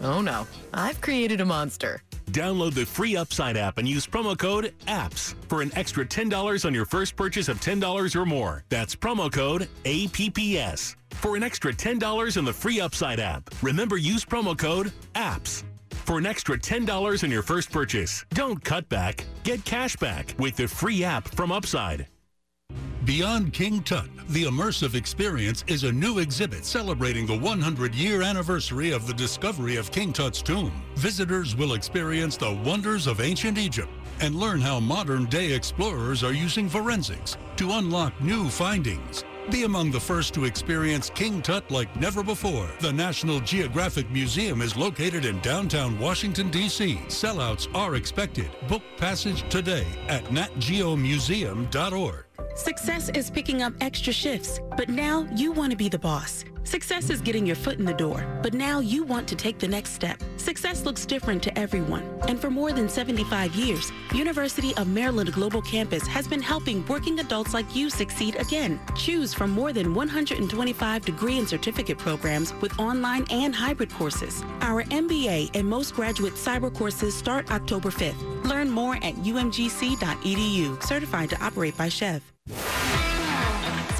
Oh 0.00 0.20
no, 0.20 0.46
I've 0.72 1.00
created 1.00 1.40
a 1.40 1.44
monster. 1.44 2.02
Download 2.30 2.74
the 2.74 2.86
free 2.86 3.16
Upside 3.16 3.56
app 3.56 3.78
and 3.78 3.88
use 3.88 4.06
promo 4.06 4.36
code 4.36 4.72
APPS 4.86 5.34
for 5.48 5.62
an 5.62 5.70
extra 5.76 6.04
$10 6.04 6.64
on 6.64 6.74
your 6.74 6.84
first 6.84 7.16
purchase 7.16 7.48
of 7.48 7.60
$10 7.60 8.16
or 8.16 8.26
more. 8.26 8.64
That's 8.68 8.94
promo 8.94 9.32
code 9.32 9.68
APPS 9.84 10.96
for 11.10 11.36
an 11.36 11.42
extra 11.42 11.72
$10 11.72 12.36
in 12.36 12.44
the 12.44 12.52
free 12.52 12.80
Upside 12.80 13.20
app. 13.20 13.50
Remember, 13.62 13.96
use 13.96 14.24
promo 14.24 14.56
code 14.56 14.92
APPS 15.14 15.64
for 15.90 16.18
an 16.18 16.26
extra 16.26 16.58
$10 16.58 17.24
on 17.24 17.30
your 17.30 17.42
first 17.42 17.70
purchase. 17.70 18.24
Don't 18.30 18.62
cut 18.62 18.88
back, 18.88 19.24
get 19.42 19.64
cash 19.64 19.96
back 19.96 20.34
with 20.38 20.56
the 20.56 20.68
free 20.68 21.02
app 21.02 21.26
from 21.28 21.50
Upside. 21.50 22.06
Beyond 23.04 23.52
King 23.52 23.82
Tut, 23.82 24.08
the 24.30 24.44
immersive 24.44 24.94
experience 24.94 25.62
is 25.66 25.84
a 25.84 25.92
new 25.92 26.20
exhibit 26.20 26.64
celebrating 26.64 27.26
the 27.26 27.36
100-year 27.36 28.22
anniversary 28.22 28.92
of 28.92 29.06
the 29.06 29.12
discovery 29.12 29.76
of 29.76 29.90
King 29.90 30.10
Tut's 30.10 30.40
tomb. 30.40 30.72
Visitors 30.96 31.54
will 31.54 31.74
experience 31.74 32.38
the 32.38 32.54
wonders 32.64 33.06
of 33.06 33.20
ancient 33.20 33.58
Egypt 33.58 33.90
and 34.20 34.34
learn 34.34 34.58
how 34.58 34.80
modern-day 34.80 35.52
explorers 35.52 36.24
are 36.24 36.32
using 36.32 36.66
forensics 36.66 37.36
to 37.56 37.72
unlock 37.72 38.18
new 38.22 38.48
findings. 38.48 39.22
Be 39.50 39.64
among 39.64 39.90
the 39.90 40.00
first 40.00 40.32
to 40.34 40.46
experience 40.46 41.10
King 41.10 41.42
Tut 41.42 41.70
like 41.70 41.94
never 42.00 42.22
before. 42.22 42.70
The 42.80 42.92
National 42.92 43.38
Geographic 43.40 44.10
Museum 44.10 44.62
is 44.62 44.78
located 44.78 45.26
in 45.26 45.40
downtown 45.40 45.98
Washington, 45.98 46.48
D.C. 46.48 47.00
Sellouts 47.08 47.68
are 47.74 47.96
expected. 47.96 48.48
Book 48.66 48.82
passage 48.96 49.46
today 49.50 49.84
at 50.08 50.24
natgeomuseum.org. 50.26 52.23
Success 52.54 53.08
is 53.08 53.30
picking 53.30 53.62
up 53.62 53.72
extra 53.80 54.12
shifts, 54.12 54.60
but 54.76 54.88
now 54.88 55.26
you 55.34 55.50
want 55.50 55.72
to 55.72 55.76
be 55.76 55.88
the 55.88 55.98
boss. 55.98 56.44
Success 56.64 57.10
is 57.10 57.20
getting 57.20 57.44
your 57.46 57.56
foot 57.56 57.78
in 57.78 57.84
the 57.84 57.92
door, 57.92 58.26
but 58.42 58.54
now 58.54 58.80
you 58.80 59.04
want 59.04 59.28
to 59.28 59.36
take 59.36 59.58
the 59.58 59.68
next 59.68 59.92
step. 59.92 60.18
Success 60.38 60.86
looks 60.86 61.04
different 61.04 61.42
to 61.42 61.58
everyone, 61.58 62.02
and 62.26 62.40
for 62.40 62.50
more 62.50 62.72
than 62.72 62.88
75 62.88 63.54
years, 63.54 63.92
University 64.14 64.74
of 64.76 64.88
Maryland 64.88 65.30
Global 65.34 65.60
Campus 65.60 66.06
has 66.06 66.26
been 66.26 66.40
helping 66.40 66.84
working 66.86 67.20
adults 67.20 67.52
like 67.52 67.76
you 67.76 67.90
succeed 67.90 68.36
again. 68.36 68.80
Choose 68.96 69.34
from 69.34 69.50
more 69.50 69.74
than 69.74 69.94
125 69.94 71.04
degree 71.04 71.38
and 71.38 71.48
certificate 71.48 71.98
programs 71.98 72.54
with 72.54 72.78
online 72.78 73.26
and 73.30 73.54
hybrid 73.54 73.90
courses. 73.92 74.42
Our 74.62 74.84
MBA 74.84 75.50
and 75.54 75.68
most 75.68 75.94
graduate 75.94 76.34
cyber 76.34 76.74
courses 76.74 77.14
start 77.14 77.50
October 77.50 77.90
5th. 77.90 78.44
Learn 78.44 78.70
more 78.70 78.96
at 78.96 79.14
umgc.edu, 79.16 80.82
certified 80.82 81.30
to 81.30 81.44
operate 81.44 81.76
by 81.76 81.88
SCHEV. 81.88 82.22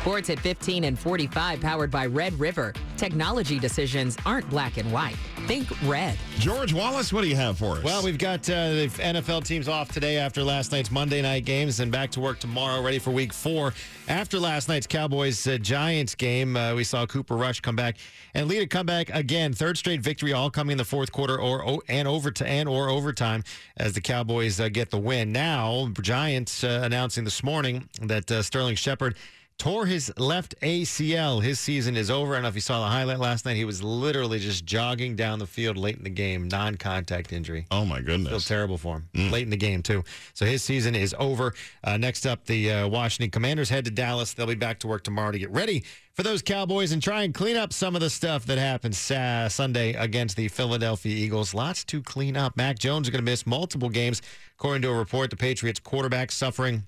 Sports 0.04 0.28
at 0.28 0.38
15 0.38 0.84
and 0.84 0.98
45, 0.98 1.62
powered 1.62 1.90
by 1.90 2.04
Red 2.04 2.38
River. 2.38 2.74
Technology 2.98 3.58
decisions 3.58 4.18
aren't 4.26 4.46
black 4.50 4.76
and 4.76 4.92
white. 4.92 5.16
Think 5.46 5.66
red. 5.88 6.18
George 6.38 6.74
Wallace, 6.74 7.10
what 7.10 7.22
do 7.22 7.28
you 7.28 7.36
have 7.36 7.56
for 7.56 7.78
us? 7.78 7.82
Well, 7.82 8.04
we've 8.04 8.18
got 8.18 8.40
uh, 8.50 8.74
the 8.74 8.88
NFL 8.98 9.46
teams 9.46 9.66
off 9.66 9.90
today 9.90 10.18
after 10.18 10.42
last 10.42 10.72
night's 10.72 10.90
Monday 10.90 11.22
night 11.22 11.46
games 11.46 11.80
and 11.80 11.90
back 11.90 12.10
to 12.10 12.20
work 12.20 12.38
tomorrow, 12.38 12.82
ready 12.82 12.98
for 12.98 13.12
week 13.12 13.32
four. 13.32 13.72
After 14.06 14.38
last 14.38 14.68
night's 14.68 14.86
Cowboys 14.86 15.46
uh, 15.46 15.56
Giants 15.56 16.14
game, 16.14 16.54
uh, 16.54 16.74
we 16.74 16.84
saw 16.84 17.06
Cooper 17.06 17.34
Rush 17.34 17.60
come 17.60 17.74
back 17.74 17.96
and 18.34 18.46
lead 18.46 18.60
a 18.60 18.66
comeback 18.66 19.08
again. 19.08 19.54
Third 19.54 19.78
straight 19.78 20.02
victory, 20.02 20.34
all 20.34 20.50
coming 20.50 20.72
in 20.72 20.78
the 20.78 20.84
fourth 20.84 21.12
quarter 21.12 21.40
or 21.40 21.80
and 21.88 22.06
over 22.06 22.30
to 22.30 22.46
and 22.46 22.68
or 22.68 22.90
overtime 22.90 23.42
as 23.78 23.94
the 23.94 24.02
Cowboys 24.02 24.60
uh, 24.60 24.68
get 24.68 24.90
the 24.90 24.98
win. 24.98 25.32
Now, 25.32 25.88
Giants 26.02 26.62
uh, 26.62 26.82
announcing 26.84 27.24
this 27.24 27.42
morning 27.42 27.88
that 28.02 28.30
uh, 28.30 28.42
Sterling 28.42 28.76
Shepard 28.76 29.16
tore 29.58 29.86
his 29.86 30.12
left 30.18 30.54
ACL. 30.62 31.42
His 31.42 31.60
season 31.60 31.96
is 31.96 32.10
over. 32.10 32.32
I 32.32 32.36
don't 32.36 32.42
know 32.42 32.48
if 32.48 32.54
you 32.54 32.60
saw 32.60 32.80
the 32.80 32.90
highlight 32.90 33.18
last 33.18 33.44
night. 33.46 33.56
He 33.56 33.64
was 33.64 33.82
literally 33.82 34.38
just 34.38 34.64
jogging 34.64 35.16
down 35.16 35.38
the 35.38 35.46
field 35.46 35.76
late 35.76 35.96
in 35.96 36.04
the 36.04 36.10
game, 36.10 36.48
non 36.48 36.76
contact 36.76 37.32
injury. 37.32 37.66
Oh, 37.70 37.84
my 37.84 38.00
goodness. 38.00 38.30
Feels 38.30 38.46
terrible 38.46 38.78
for 38.78 38.96
him. 38.96 39.08
Mm. 39.14 39.30
Late 39.30 39.42
in 39.44 39.50
the 39.50 39.56
game, 39.56 39.82
too. 39.82 40.04
So 40.34 40.44
his 40.44 40.62
season 40.62 40.94
is 40.94 41.14
over. 41.18 41.54
Uh, 41.82 41.96
next 41.96 42.26
up, 42.26 42.44
the 42.46 42.72
uh, 42.72 42.88
Washington 42.88 43.30
Commanders 43.30 43.68
head 43.68 43.84
to 43.84 43.90
Dallas. 43.90 44.34
They'll 44.34 44.46
be 44.46 44.54
back 44.54 44.80
to 44.80 44.86
work 44.86 45.04
tomorrow 45.04 45.32
to 45.32 45.38
get 45.38 45.50
ready 45.50 45.84
for 46.14 46.22
those 46.22 46.42
Cowboys 46.42 46.92
and 46.92 47.02
try 47.02 47.22
and 47.22 47.34
clean 47.34 47.56
up 47.56 47.72
some 47.72 47.94
of 47.94 48.00
the 48.00 48.10
stuff 48.10 48.46
that 48.46 48.58
happened 48.58 48.94
uh, 49.10 49.48
Sunday 49.48 49.94
against 49.94 50.36
the 50.36 50.48
Philadelphia 50.48 51.14
Eagles. 51.14 51.54
Lots 51.54 51.84
to 51.84 52.02
clean 52.02 52.36
up. 52.36 52.56
Mac 52.56 52.78
Jones 52.78 53.08
is 53.08 53.10
going 53.10 53.24
to 53.24 53.30
miss 53.30 53.46
multiple 53.46 53.88
games. 53.88 54.22
According 54.58 54.82
to 54.82 54.90
a 54.90 54.94
report, 54.94 55.30
the 55.30 55.36
Patriots 55.36 55.80
quarterback 55.80 56.30
suffering 56.30 56.84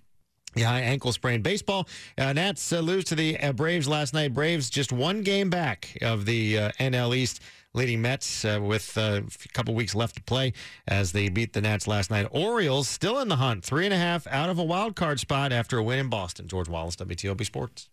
yeah, 0.56 0.72
ankle 0.72 1.12
sprain. 1.12 1.42
Baseball, 1.42 1.86
uh, 2.18 2.32
Nats 2.32 2.72
uh, 2.72 2.80
lose 2.80 3.04
to 3.04 3.14
the 3.14 3.38
uh, 3.38 3.52
Braves 3.52 3.86
last 3.86 4.14
night. 4.14 4.32
Braves 4.34 4.70
just 4.70 4.90
one 4.90 5.22
game 5.22 5.50
back 5.50 5.96
of 6.00 6.24
the 6.24 6.58
uh, 6.58 6.70
NL 6.80 7.14
East, 7.14 7.40
leading 7.74 8.00
Mets 8.00 8.44
uh, 8.44 8.58
with 8.60 8.96
uh, 8.96 9.20
a 9.44 9.48
couple 9.52 9.74
weeks 9.74 9.94
left 9.94 10.16
to 10.16 10.22
play 10.22 10.54
as 10.88 11.12
they 11.12 11.28
beat 11.28 11.52
the 11.52 11.60
Nats 11.60 11.86
last 11.86 12.10
night. 12.10 12.26
Orioles 12.30 12.88
still 12.88 13.18
in 13.18 13.28
the 13.28 13.36
hunt, 13.36 13.64
three 13.64 13.84
and 13.84 13.94
a 13.94 13.98
half 13.98 14.26
out 14.28 14.48
of 14.48 14.58
a 14.58 14.64
wild 14.64 14.96
card 14.96 15.20
spot 15.20 15.52
after 15.52 15.78
a 15.78 15.82
win 15.82 15.98
in 15.98 16.08
Boston. 16.08 16.48
George 16.48 16.68
Wallace, 16.68 16.96
WTOP 16.96 17.44
Sports. 17.44 17.88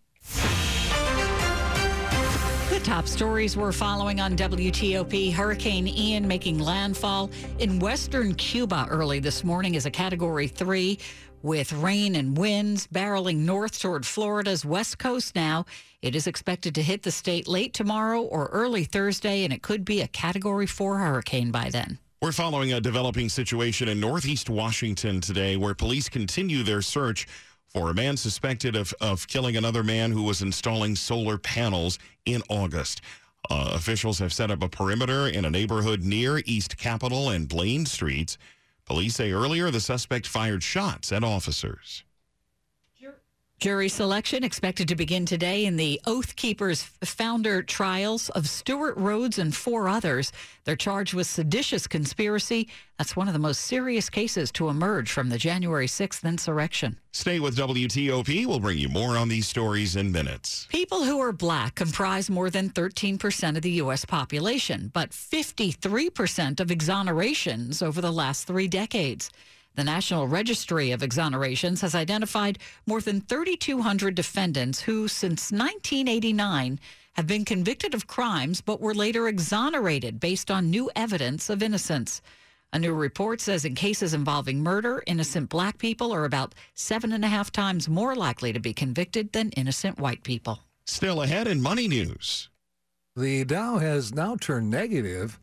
The 2.73 2.79
top 2.79 3.07
stories 3.07 3.55
we're 3.55 3.71
following 3.71 4.19
on 4.19 4.35
WTOP 4.35 5.31
Hurricane 5.31 5.87
Ian 5.87 6.27
making 6.27 6.57
landfall 6.57 7.29
in 7.59 7.77
western 7.77 8.33
Cuba 8.33 8.87
early 8.89 9.19
this 9.19 9.43
morning 9.43 9.75
as 9.75 9.85
a 9.85 9.91
category 9.91 10.47
three 10.47 10.97
with 11.43 11.71
rain 11.71 12.15
and 12.15 12.35
winds 12.35 12.87
barreling 12.87 13.45
north 13.45 13.79
toward 13.79 14.07
Florida's 14.07 14.65
west 14.65 14.97
coast 14.97 15.35
now. 15.35 15.67
It 16.01 16.15
is 16.15 16.25
expected 16.25 16.73
to 16.73 16.81
hit 16.81 17.03
the 17.03 17.11
state 17.11 17.47
late 17.47 17.75
tomorrow 17.75 18.23
or 18.23 18.47
early 18.47 18.85
Thursday, 18.85 19.43
and 19.43 19.53
it 19.53 19.61
could 19.61 19.85
be 19.85 20.01
a 20.01 20.07
category 20.07 20.65
four 20.65 20.97
hurricane 20.97 21.51
by 21.51 21.69
then. 21.69 21.99
We're 22.23 22.31
following 22.31 22.73
a 22.73 22.81
developing 22.81 23.29
situation 23.29 23.87
in 23.87 23.99
northeast 23.99 24.49
Washington 24.49 25.21
today 25.21 25.57
where 25.57 25.75
police 25.75 26.09
continue 26.09 26.63
their 26.63 26.81
search 26.81 27.27
for 27.73 27.89
a 27.89 27.93
man 27.93 28.15
suspected 28.15 28.75
of, 28.75 28.93
of 29.01 29.27
killing 29.27 29.57
another 29.57 29.83
man 29.83 30.11
who 30.11 30.23
was 30.23 30.41
installing 30.41 30.95
solar 30.95 31.37
panels 31.37 31.97
in 32.25 32.43
August. 32.47 33.01
Uh, 33.49 33.71
officials 33.73 34.19
have 34.19 34.31
set 34.31 34.51
up 34.51 34.61
a 34.61 34.69
perimeter 34.69 35.27
in 35.27 35.43
a 35.43 35.49
neighborhood 35.49 36.03
near 36.03 36.41
East 36.45 36.77
Capitol 36.77 37.29
and 37.29 37.49
Blaine 37.49 37.85
Streets. 37.85 38.37
Police 38.85 39.15
say 39.15 39.31
earlier 39.31 39.71
the 39.71 39.81
suspect 39.81 40.27
fired 40.27 40.63
shots 40.63 41.11
at 41.11 41.23
officers. 41.23 42.03
Jury 43.63 43.87
selection 43.87 44.43
expected 44.43 44.89
to 44.89 44.95
begin 44.97 45.25
today 45.25 45.63
in 45.63 45.77
the 45.77 46.01
Oath 46.05 46.35
Keepers 46.35 46.83
founder 46.83 47.63
trials 47.63 48.27
of 48.31 48.49
Stewart 48.49 48.93
Rhodes 48.97 49.39
and 49.39 49.55
four 49.55 49.87
others. 49.87 50.33
They're 50.65 50.75
charged 50.75 51.13
with 51.13 51.27
seditious 51.27 51.87
conspiracy. 51.87 52.67
That's 52.97 53.15
one 53.15 53.29
of 53.29 53.33
the 53.33 53.39
most 53.39 53.61
serious 53.61 54.09
cases 54.09 54.51
to 54.51 54.67
emerge 54.67 55.13
from 55.13 55.29
the 55.29 55.37
January 55.37 55.87
6th 55.87 56.25
insurrection. 56.25 56.99
Stay 57.13 57.39
with 57.39 57.55
WTOP. 57.55 58.45
We'll 58.45 58.59
bring 58.59 58.79
you 58.79 58.89
more 58.89 59.15
on 59.15 59.29
these 59.29 59.47
stories 59.47 59.95
in 59.95 60.11
minutes. 60.11 60.67
People 60.69 61.05
who 61.05 61.21
are 61.21 61.31
black 61.31 61.75
comprise 61.75 62.29
more 62.29 62.49
than 62.49 62.69
13% 62.69 63.55
of 63.55 63.61
the 63.61 63.71
U.S. 63.71 64.03
population, 64.03 64.91
but 64.93 65.11
53% 65.11 66.59
of 66.59 66.67
exonerations 66.67 67.81
over 67.81 68.01
the 68.01 68.11
last 68.11 68.45
three 68.45 68.67
decades. 68.67 69.31
The 69.75 69.83
National 69.83 70.27
Registry 70.27 70.91
of 70.91 71.01
Exonerations 71.01 71.81
has 71.81 71.95
identified 71.95 72.59
more 72.85 73.01
than 73.01 73.21
3,200 73.21 74.13
defendants 74.13 74.81
who, 74.81 75.07
since 75.07 75.51
1989, 75.51 76.79
have 77.13 77.25
been 77.25 77.43
convicted 77.43 77.95
of 77.95 78.05
crimes 78.05 78.61
but 78.61 78.81
were 78.81 78.93
later 78.93 79.27
exonerated 79.27 80.19
based 80.19 80.51
on 80.51 80.69
new 80.69 80.91
evidence 80.95 81.49
of 81.49 81.63
innocence. 81.63 82.21
A 82.71 82.79
new 82.79 82.93
report 82.93 83.41
says 83.41 83.65
in 83.65 83.73
cases 83.73 84.13
involving 84.13 84.61
murder, 84.61 85.03
innocent 85.07 85.49
black 85.49 85.79
people 85.79 86.11
are 86.11 86.25
about 86.25 86.53
seven 86.75 87.11
and 87.11 87.25
a 87.25 87.27
half 87.27 87.51
times 87.51 87.89
more 87.89 88.15
likely 88.15 88.53
to 88.53 88.59
be 88.59 88.73
convicted 88.73 89.31
than 89.31 89.49
innocent 89.51 89.97
white 89.99 90.23
people. 90.23 90.59
Still 90.85 91.23
ahead 91.23 91.47
in 91.47 91.61
money 91.61 91.87
news. 91.87 92.49
The 93.15 93.43
Dow 93.43 93.77
has 93.77 94.13
now 94.13 94.35
turned 94.35 94.69
negative. 94.69 95.39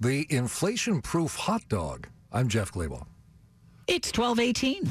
The 0.00 0.26
inflation 0.30 1.00
proof 1.00 1.36
hot 1.36 1.68
dog. 1.68 2.08
I'm 2.32 2.48
Jeff 2.48 2.72
Clabaugh. 2.72 3.06
It's 3.92 4.16
1218. 4.16 4.84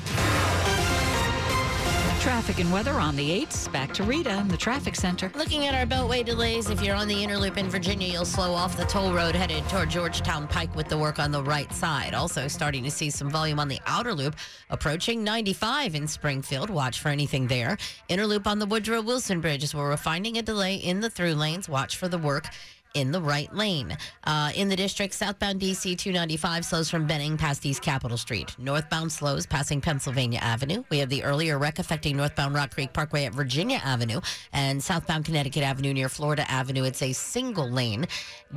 Traffic 2.20 2.60
and 2.60 2.70
weather 2.70 2.92
on 2.92 3.16
the 3.16 3.46
8s. 3.46 3.72
Back 3.72 3.94
to 3.94 4.04
Rita 4.04 4.40
in 4.40 4.50
the 4.50 4.58
traffic 4.58 4.94
center. 4.94 5.32
Looking 5.36 5.68
at 5.68 5.74
our 5.74 5.86
Beltway 5.86 6.26
delays, 6.26 6.70
if 6.70 6.82
you're 6.82 6.98
on 6.98 7.08
the 7.08 7.24
inner 7.24 7.38
loop 7.38 7.58
in 7.58 7.70
Virginia, 7.70 8.10
you'll 8.10 8.26
slow 8.26 8.54
off 8.54 8.76
the 8.76 8.84
toll 8.84 9.14
road 9.14 9.36
headed 9.36 9.64
toward 9.70 9.90
Georgetown 9.90 10.50
Pike 10.50 10.76
with 10.76 10.90
the 10.90 10.98
work 10.98 11.18
on 11.18 11.32
the 11.32 11.42
right 11.42 11.72
side. 11.72 12.14
Also, 12.14 12.50
starting 12.50 12.84
to 12.84 12.92
see 12.92 13.10
some 13.10 13.30
volume 13.30 13.58
on 13.58 13.70
the 13.70 13.80
outer 13.88 14.14
loop 14.14 14.36
approaching 14.70 15.24
95 15.24 15.96
in 15.96 16.06
Springfield. 16.06 16.70
Watch 16.70 17.00
for 17.00 17.08
anything 17.08 17.48
there. 17.48 17.78
Inner 18.10 18.28
loop 18.28 18.48
on 18.48 18.60
the 18.60 18.66
Woodrow 18.66 19.02
Wilson 19.02 19.40
Bridge 19.40 19.64
is 19.64 19.74
where 19.74 19.86
we're 19.86 19.96
finding 19.96 20.38
a 20.38 20.42
delay 20.42 20.76
in 20.76 21.00
the 21.00 21.10
through 21.10 21.36
lanes. 21.36 21.70
Watch 21.70 21.96
for 21.96 22.10
the 22.10 22.18
work 22.18 22.48
in 22.94 23.12
the 23.12 23.22
right 23.22 23.54
lane. 23.54 23.98
Uh, 24.24 24.52
in 24.56 24.68
the 24.68 24.76
district, 24.76 25.14
southbound 25.14 25.60
DC 25.60 25.98
295 25.98 26.66
slows 26.66 26.90
from 26.90 27.06
Benning 27.06 27.38
past 27.38 27.66
East 27.66 27.82
Capitol 27.82 28.18
Street. 28.18 28.56
Northbound 28.58 29.12
slows 29.12 29.46
passing 29.46 29.82
Pennsylvania 29.82 30.40
Avenue. 30.40 30.84
We 30.90 31.00
have 31.00 31.10
the 31.10 31.24
earlier 31.24 31.58
wreck 31.58 31.80
affecting 31.80 32.18
northbound 32.18 32.56
Rock 32.56 32.72
Creek 32.74 32.94
Parkway 32.94 33.26
at 33.26 33.34
Virginia 33.34 33.80
Avenue 33.84 34.22
and 34.54 34.84
southbound 34.84 35.26
Connecticut 35.26 35.64
Avenue 35.64 35.94
near 35.94 36.10
Florida 36.10 36.50
Avenue. 36.50 36.84
It's 36.84 37.02
a 37.02 37.14
single 37.14 37.70
lane 37.70 38.08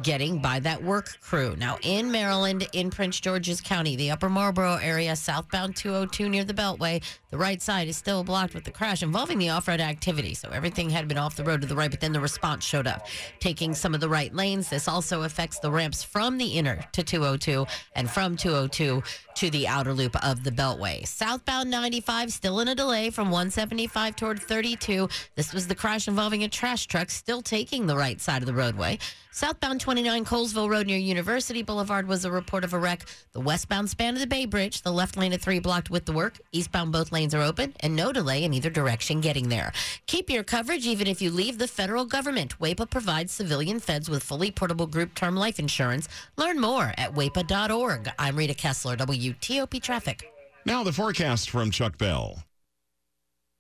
getting 0.03 0.41
by 0.41 0.61
that 0.61 0.83
work 0.83 1.21
crew. 1.21 1.55
Now, 1.59 1.79
in 1.83 2.11
Maryland, 2.11 2.67
in 2.73 2.91
Prince 2.91 3.21
George's 3.21 3.61
County, 3.61 3.97
the 3.97 4.11
upper 4.11 4.29
Marlboro 4.29 4.77
area, 4.77 5.15
southbound 5.17 5.77
202 5.77 6.29
near 6.29 6.45
the 6.45 6.55
Beltway, 6.55 7.03
the 7.33 7.39
right 7.39 7.63
side 7.63 7.89
is 7.89 7.97
still 7.97 8.23
blocked 8.23 8.53
with 8.53 8.65
the 8.65 8.71
crash 8.71 9.03
involving 9.03 9.39
the 9.39 9.49
off 9.49 9.67
road 9.67 9.81
activity. 9.81 10.35
So 10.35 10.51
everything 10.51 10.91
had 10.91 11.09
been 11.09 11.17
off 11.17 11.35
the 11.35 11.43
road 11.43 11.63
to 11.63 11.67
the 11.67 11.75
right, 11.75 11.91
but 11.91 11.99
then 11.99 12.13
the 12.13 12.21
response 12.21 12.63
showed 12.63 12.87
up, 12.87 13.07
taking 13.41 13.75
some 13.75 13.95
of 13.95 14.03
the 14.03 14.09
right 14.09 14.33
lanes. 14.35 14.69
This 14.69 14.87
also 14.87 15.23
affects 15.23 15.59
the 15.59 15.71
ramps 15.71 16.03
from 16.03 16.37
the 16.37 16.47
inner 16.47 16.85
to 16.93 17.03
202 17.03 17.67
and 17.97 18.11
from 18.11 18.37
202 18.37 19.03
to 19.35 19.51
the 19.51 19.67
outer 19.67 19.95
loop 19.95 20.15
of 20.23 20.45
the 20.45 20.51
Beltway. 20.51 21.07
Southbound 21.09 21.71
95 21.71 22.31
still 22.31 22.61
in 22.61 22.69
a 22.69 22.75
delay 22.75 23.09
from 23.09 23.31
175 23.31 24.15
toward 24.15 24.39
32. 24.39 25.09
This 25.35 25.55
was 25.55 25.67
the 25.67 25.75
crash 25.75 26.09
involving 26.09 26.45
a 26.45 26.49
trash 26.49 26.87
truck 26.87 27.09
still 27.09 27.41
taking 27.41 27.87
the 27.87 27.97
right 27.97 28.21
side 28.21 28.43
of 28.43 28.47
the 28.47 28.53
roadway. 28.53 28.99
Southbound 29.35 29.81
29 29.81 30.27
Colesville 30.27 30.69
Road 30.69 30.87
near 30.87 30.99
University 30.99 31.63
Boulevard 31.63 32.07
was 32.07 32.27
a 32.27 32.31
report 32.31 32.65
of 32.65 32.75
a 32.75 32.79
wreck. 32.79 33.07
The 33.33 33.41
westbound 33.41 33.89
span 33.89 34.13
of 34.13 34.21
the 34.21 34.27
Bay 34.27 34.45
Bridge, 34.45 34.83
the 34.83 34.93
left 34.93 35.17
lane 35.17 35.33
of 35.33 35.41
3 35.41 35.59
blocked 35.59 35.89
with 35.89 36.05
the 36.05 36.13
work. 36.13 36.39
Eastbound 36.53 36.93
both 36.93 37.13
lanes 37.13 37.35
are 37.35 37.41
open 37.41 37.73
and 37.81 37.97
no 37.97 38.13
delay 38.13 38.45
in 38.45 38.53
either 38.53 38.69
direction 38.69 39.23
getting 39.23 39.49
there. 39.49 39.73
Keep 40.07 40.29
your 40.29 40.43
coverage 40.43 40.87
even 40.87 41.07
if 41.07 41.23
you 41.23 41.31
leave 41.31 41.57
the 41.57 41.67
federal 41.67 42.05
government. 42.05 42.59
WAEPA 42.59 42.91
provides 42.91 43.33
civilian 43.33 43.81
feds 43.81 44.11
with 44.11 44.23
fully 44.23 44.51
portable 44.51 44.87
group 44.87 45.15
term 45.15 45.35
life 45.35 45.59
insurance. 45.59 46.09
Learn 46.37 46.61
more 46.61 46.93
at 46.99 47.15
WAEPA.org. 47.15 48.11
I'm 48.19 48.37
Rita 48.37 48.55
Kessler, 48.55 48.99
WTOP 48.99 49.83
Traffic. 49.83 50.31
Now 50.67 50.85
the 50.85 50.93
forecast 50.93 51.49
from 51.49 51.71
Chuck 51.71 51.97
Bell. 51.97 52.45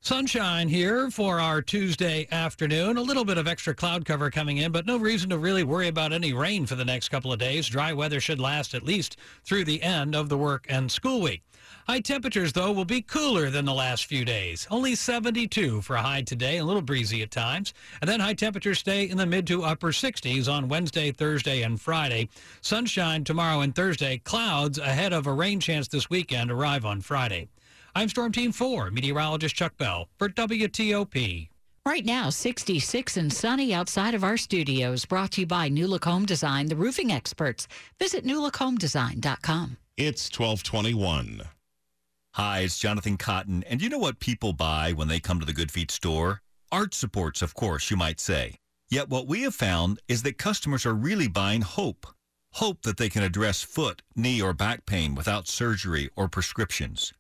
Sunshine 0.04 0.66
here 0.66 1.12
for 1.12 1.38
our 1.38 1.62
Tuesday 1.62 2.26
afternoon. 2.32 2.96
A 2.96 3.00
little 3.00 3.24
bit 3.24 3.38
of 3.38 3.46
extra 3.46 3.72
cloud 3.72 4.04
cover 4.04 4.32
coming 4.32 4.56
in, 4.56 4.72
but 4.72 4.84
no 4.84 4.96
reason 4.96 5.30
to 5.30 5.38
really 5.38 5.62
worry 5.62 5.86
about 5.86 6.12
any 6.12 6.32
rain 6.32 6.66
for 6.66 6.74
the 6.74 6.84
next 6.84 7.08
couple 7.08 7.32
of 7.32 7.38
days. 7.38 7.68
Dry 7.68 7.92
weather 7.92 8.18
should 8.18 8.40
last 8.40 8.74
at 8.74 8.82
least 8.82 9.16
through 9.44 9.62
the 9.64 9.80
end 9.80 10.16
of 10.16 10.28
the 10.28 10.36
work 10.36 10.66
and 10.68 10.90
school 10.90 11.20
week. 11.20 11.44
High 11.86 12.00
temperatures, 12.00 12.52
though, 12.52 12.72
will 12.72 12.84
be 12.84 13.00
cooler 13.00 13.48
than 13.48 13.64
the 13.64 13.72
last 13.72 14.06
few 14.06 14.24
days. 14.24 14.66
Only 14.72 14.96
72 14.96 15.82
for 15.82 15.94
a 15.94 16.02
high 16.02 16.22
today, 16.22 16.58
a 16.58 16.64
little 16.64 16.82
breezy 16.82 17.22
at 17.22 17.30
times. 17.30 17.72
And 18.00 18.10
then 18.10 18.18
high 18.18 18.34
temperatures 18.34 18.80
stay 18.80 19.08
in 19.08 19.18
the 19.18 19.24
mid 19.24 19.46
to 19.46 19.62
upper 19.62 19.92
60s 19.92 20.52
on 20.52 20.68
Wednesday, 20.68 21.12
Thursday, 21.12 21.62
and 21.62 21.80
Friday. 21.80 22.28
Sunshine 22.60 23.22
tomorrow 23.22 23.60
and 23.60 23.72
Thursday. 23.72 24.18
Clouds 24.18 24.78
ahead 24.78 25.12
of 25.12 25.28
a 25.28 25.32
rain 25.32 25.60
chance 25.60 25.86
this 25.86 26.10
weekend 26.10 26.50
arrive 26.50 26.84
on 26.84 27.00
Friday. 27.02 27.46
I'm 27.94 28.09
Storm 28.09 28.33
Team 28.33 28.52
4, 28.52 28.90
meteorologist 28.90 29.55
Chuck 29.55 29.76
Bell 29.76 30.09
for 30.16 30.31
WTOP. 30.31 31.48
Right 31.85 32.05
now, 32.07 32.31
66 32.31 33.18
and 33.18 33.31
sunny 33.31 33.74
outside 33.74 34.14
of 34.14 34.24
our 34.24 34.38
studios. 34.38 35.05
Brought 35.05 35.33
to 35.33 35.42
you 35.42 35.46
by 35.46 35.68
New 35.68 35.87
Look 35.87 36.07
Home 36.07 36.24
Design, 36.24 36.66
the 36.66 36.76
roofing 36.76 37.12
experts. 37.12 37.68
Visit 37.98 38.24
newlookhomedesign.com. 38.24 39.76
It's 39.98 40.31
1221. 40.31 41.42
Hi, 42.35 42.61
it's 42.61 42.78
Jonathan 42.78 43.18
Cotton. 43.18 43.62
And 43.68 43.83
you 43.83 43.90
know 43.90 43.98
what 43.98 44.20
people 44.20 44.55
buy 44.55 44.92
when 44.92 45.09
they 45.09 45.20
come 45.20 45.38
to 45.40 45.46
the 45.46 45.52
Good 45.52 45.70
Feet 45.70 45.90
store? 45.90 46.40
Art 46.70 46.94
supports, 46.94 47.42
of 47.42 47.52
course, 47.52 47.90
you 47.90 47.98
might 47.98 48.20
say. 48.20 48.57
Yet 48.88 49.11
what 49.11 49.26
we 49.26 49.42
have 49.42 49.55
found 49.55 50.00
is 50.09 50.22
that 50.22 50.38
customers 50.38 50.87
are 50.87 50.94
really 50.94 51.28
buying 51.28 51.61
hope. 51.61 52.07
Hope 52.52 52.83
that 52.83 52.96
they 52.96 53.11
can 53.11 53.22
address 53.22 53.62
foot, 53.62 54.00
knee, 54.16 54.40
or 54.40 54.55
back 54.55 54.87
pain 54.87 55.14
without 55.14 55.46
surgery 55.46 56.09
or 56.16 56.26
prescriptions. 56.28 57.12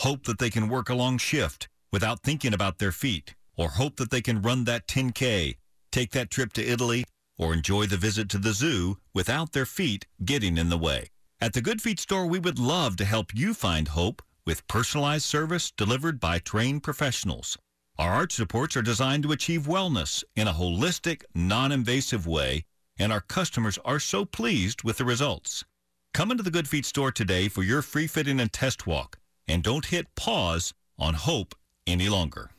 Hope 0.00 0.24
that 0.24 0.38
they 0.38 0.50
can 0.50 0.68
work 0.68 0.90
a 0.90 0.94
long 0.94 1.16
shift 1.16 1.68
without 1.90 2.22
thinking 2.22 2.52
about 2.52 2.78
their 2.78 2.92
feet. 2.92 3.34
Or 3.56 3.70
hope 3.70 3.96
that 3.96 4.10
they 4.10 4.20
can 4.20 4.42
run 4.42 4.64
that 4.64 4.86
10K, 4.86 5.56
take 5.90 6.10
that 6.10 6.30
trip 6.30 6.52
to 6.52 6.62
Italy, 6.62 7.06
or 7.38 7.54
enjoy 7.54 7.86
the 7.86 7.96
visit 7.96 8.28
to 8.30 8.38
the 8.38 8.52
zoo 8.52 8.98
without 9.14 9.52
their 9.52 9.64
feet 9.64 10.06
getting 10.22 10.58
in 10.58 10.68
the 10.68 10.76
way. 10.76 11.08
At 11.40 11.54
the 11.54 11.62
Good 11.62 11.80
Feet 11.80 11.98
store, 11.98 12.26
we 12.26 12.38
would 12.38 12.58
love 12.58 12.96
to 12.96 13.06
help 13.06 13.34
you 13.34 13.54
find 13.54 13.88
hope 13.88 14.20
with 14.44 14.68
personalized 14.68 15.24
service 15.24 15.70
delivered 15.70 16.20
by 16.20 16.40
trained 16.40 16.82
professionals. 16.82 17.56
Our 17.98 18.12
arch 18.12 18.32
supports 18.32 18.76
are 18.76 18.82
designed 18.82 19.22
to 19.22 19.32
achieve 19.32 19.62
wellness 19.62 20.22
in 20.34 20.46
a 20.46 20.52
holistic, 20.52 21.22
non-invasive 21.34 22.26
way, 22.26 22.66
and 22.98 23.10
our 23.10 23.22
customers 23.22 23.78
are 23.82 23.98
so 23.98 24.26
pleased 24.26 24.82
with 24.82 24.98
the 24.98 25.06
results. 25.06 25.64
Come 26.12 26.30
into 26.30 26.42
the 26.42 26.50
Good 26.50 26.68
Feet 26.68 26.84
store 26.84 27.12
today 27.12 27.48
for 27.48 27.62
your 27.62 27.80
free 27.80 28.06
fitting 28.06 28.40
and 28.40 28.52
test 28.52 28.86
walk, 28.86 29.18
and 29.48 29.62
don't 29.62 29.86
hit 29.86 30.06
pause 30.14 30.72
on 30.98 31.14
hope 31.14 31.54
any 31.86 32.08
longer. 32.08 32.50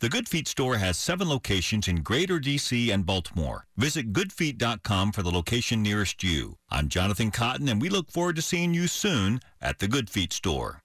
The 0.00 0.08
Good 0.08 0.28
Feet 0.30 0.48
store 0.48 0.78
has 0.78 0.96
seven 0.96 1.28
locations 1.28 1.86
in 1.86 1.96
Greater 1.96 2.40
DC 2.40 2.90
and 2.90 3.04
Baltimore. 3.04 3.66
Visit 3.76 4.14
goodfeet.com 4.14 5.12
for 5.12 5.22
the 5.22 5.30
location 5.30 5.82
nearest 5.82 6.24
you. 6.24 6.56
I'm 6.70 6.88
Jonathan 6.88 7.30
Cotton, 7.30 7.68
and 7.68 7.82
we 7.82 7.90
look 7.90 8.10
forward 8.10 8.36
to 8.36 8.42
seeing 8.42 8.72
you 8.72 8.86
soon 8.86 9.40
at 9.60 9.78
the 9.78 9.88
Good 9.88 10.08
Feet 10.08 10.32
store. 10.32 10.80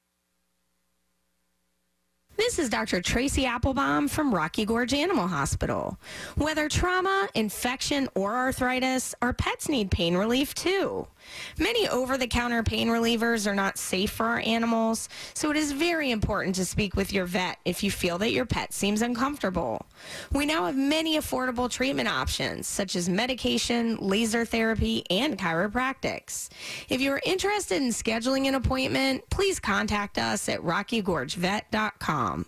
This 2.37 2.59
is 2.59 2.67
Dr. 2.69 3.01
Tracy 3.01 3.45
Applebaum 3.45 4.09
from 4.09 4.35
Rocky 4.35 4.65
Gorge 4.65 4.93
Animal 4.93 5.25
Hospital. 5.25 5.97
Whether 6.35 6.67
trauma, 6.67 7.29
infection, 7.33 8.09
or 8.13 8.35
arthritis, 8.35 9.15
our 9.21 9.31
pets 9.31 9.69
need 9.69 9.89
pain 9.89 10.17
relief 10.17 10.53
too. 10.53 11.07
Many 11.57 11.87
over 11.87 12.17
the 12.17 12.27
counter 12.27 12.61
pain 12.61 12.89
relievers 12.89 13.47
are 13.47 13.55
not 13.55 13.77
safe 13.77 14.11
for 14.11 14.25
our 14.25 14.39
animals, 14.39 15.07
so 15.33 15.49
it 15.49 15.55
is 15.55 15.71
very 15.71 16.11
important 16.11 16.55
to 16.55 16.65
speak 16.65 16.97
with 16.97 17.13
your 17.13 17.25
vet 17.25 17.57
if 17.63 17.83
you 17.83 17.89
feel 17.89 18.17
that 18.17 18.33
your 18.33 18.45
pet 18.45 18.73
seems 18.73 19.01
uncomfortable. 19.01 19.85
We 20.33 20.45
now 20.45 20.65
have 20.65 20.75
many 20.75 21.17
affordable 21.17 21.69
treatment 21.69 22.09
options, 22.09 22.67
such 22.67 22.97
as 22.97 23.07
medication, 23.07 23.95
laser 23.97 24.43
therapy, 24.43 25.03
and 25.09 25.37
chiropractics. 25.37 26.49
If 26.89 26.99
you 26.99 27.13
are 27.13 27.21
interested 27.25 27.81
in 27.81 27.89
scheduling 27.89 28.47
an 28.47 28.55
appointment, 28.55 29.23
please 29.29 29.59
contact 29.59 30.17
us 30.17 30.49
at 30.49 30.59
rockygorgevet.com 30.59 32.24
um, 32.25 32.45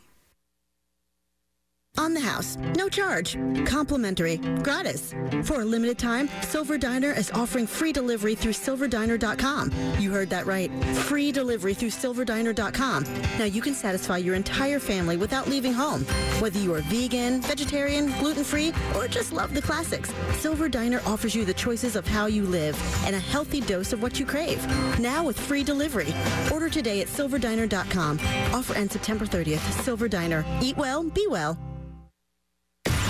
on 1.97 2.13
the 2.13 2.19
house, 2.19 2.57
no 2.75 2.89
charge, 2.89 3.37
complimentary, 3.65 4.37
gratis. 4.63 5.13
For 5.43 5.61
a 5.61 5.65
limited 5.65 5.97
time, 5.97 6.29
Silver 6.41 6.77
Diner 6.77 7.11
is 7.11 7.31
offering 7.31 7.67
free 7.67 7.91
delivery 7.91 8.35
through 8.35 8.53
silverdiner.com. 8.53 9.71
You 9.99 10.11
heard 10.11 10.29
that 10.29 10.45
right. 10.45 10.71
Free 11.07 11.31
delivery 11.31 11.73
through 11.73 11.89
silverdiner.com. 11.89 13.03
Now 13.37 13.45
you 13.45 13.61
can 13.61 13.73
satisfy 13.73 14.17
your 14.17 14.35
entire 14.35 14.79
family 14.79 15.17
without 15.17 15.47
leaving 15.47 15.73
home. 15.73 16.03
Whether 16.39 16.59
you 16.59 16.73
are 16.73 16.81
vegan, 16.81 17.41
vegetarian, 17.41 18.07
gluten-free, 18.19 18.73
or 18.95 19.07
just 19.07 19.33
love 19.33 19.53
the 19.53 19.61
classics, 19.61 20.13
Silver 20.33 20.69
Diner 20.69 21.01
offers 21.05 21.35
you 21.35 21.45
the 21.45 21.53
choices 21.53 21.95
of 21.95 22.07
how 22.07 22.27
you 22.27 22.43
live 22.43 22.77
and 23.05 23.15
a 23.15 23.19
healthy 23.19 23.61
dose 23.61 23.93
of 23.93 24.01
what 24.01 24.19
you 24.19 24.25
crave. 24.25 24.65
Now 24.99 25.25
with 25.25 25.39
free 25.39 25.63
delivery. 25.63 26.13
Order 26.51 26.69
today 26.69 27.01
at 27.01 27.07
silverdiner.com. 27.07 28.19
Offer 28.53 28.75
ends 28.75 28.93
September 28.93 29.25
30th. 29.25 29.59
Silver 29.83 30.07
Diner. 30.07 30.45
Eat 30.61 30.77
well, 30.77 31.03
be 31.03 31.25
well. 31.27 31.57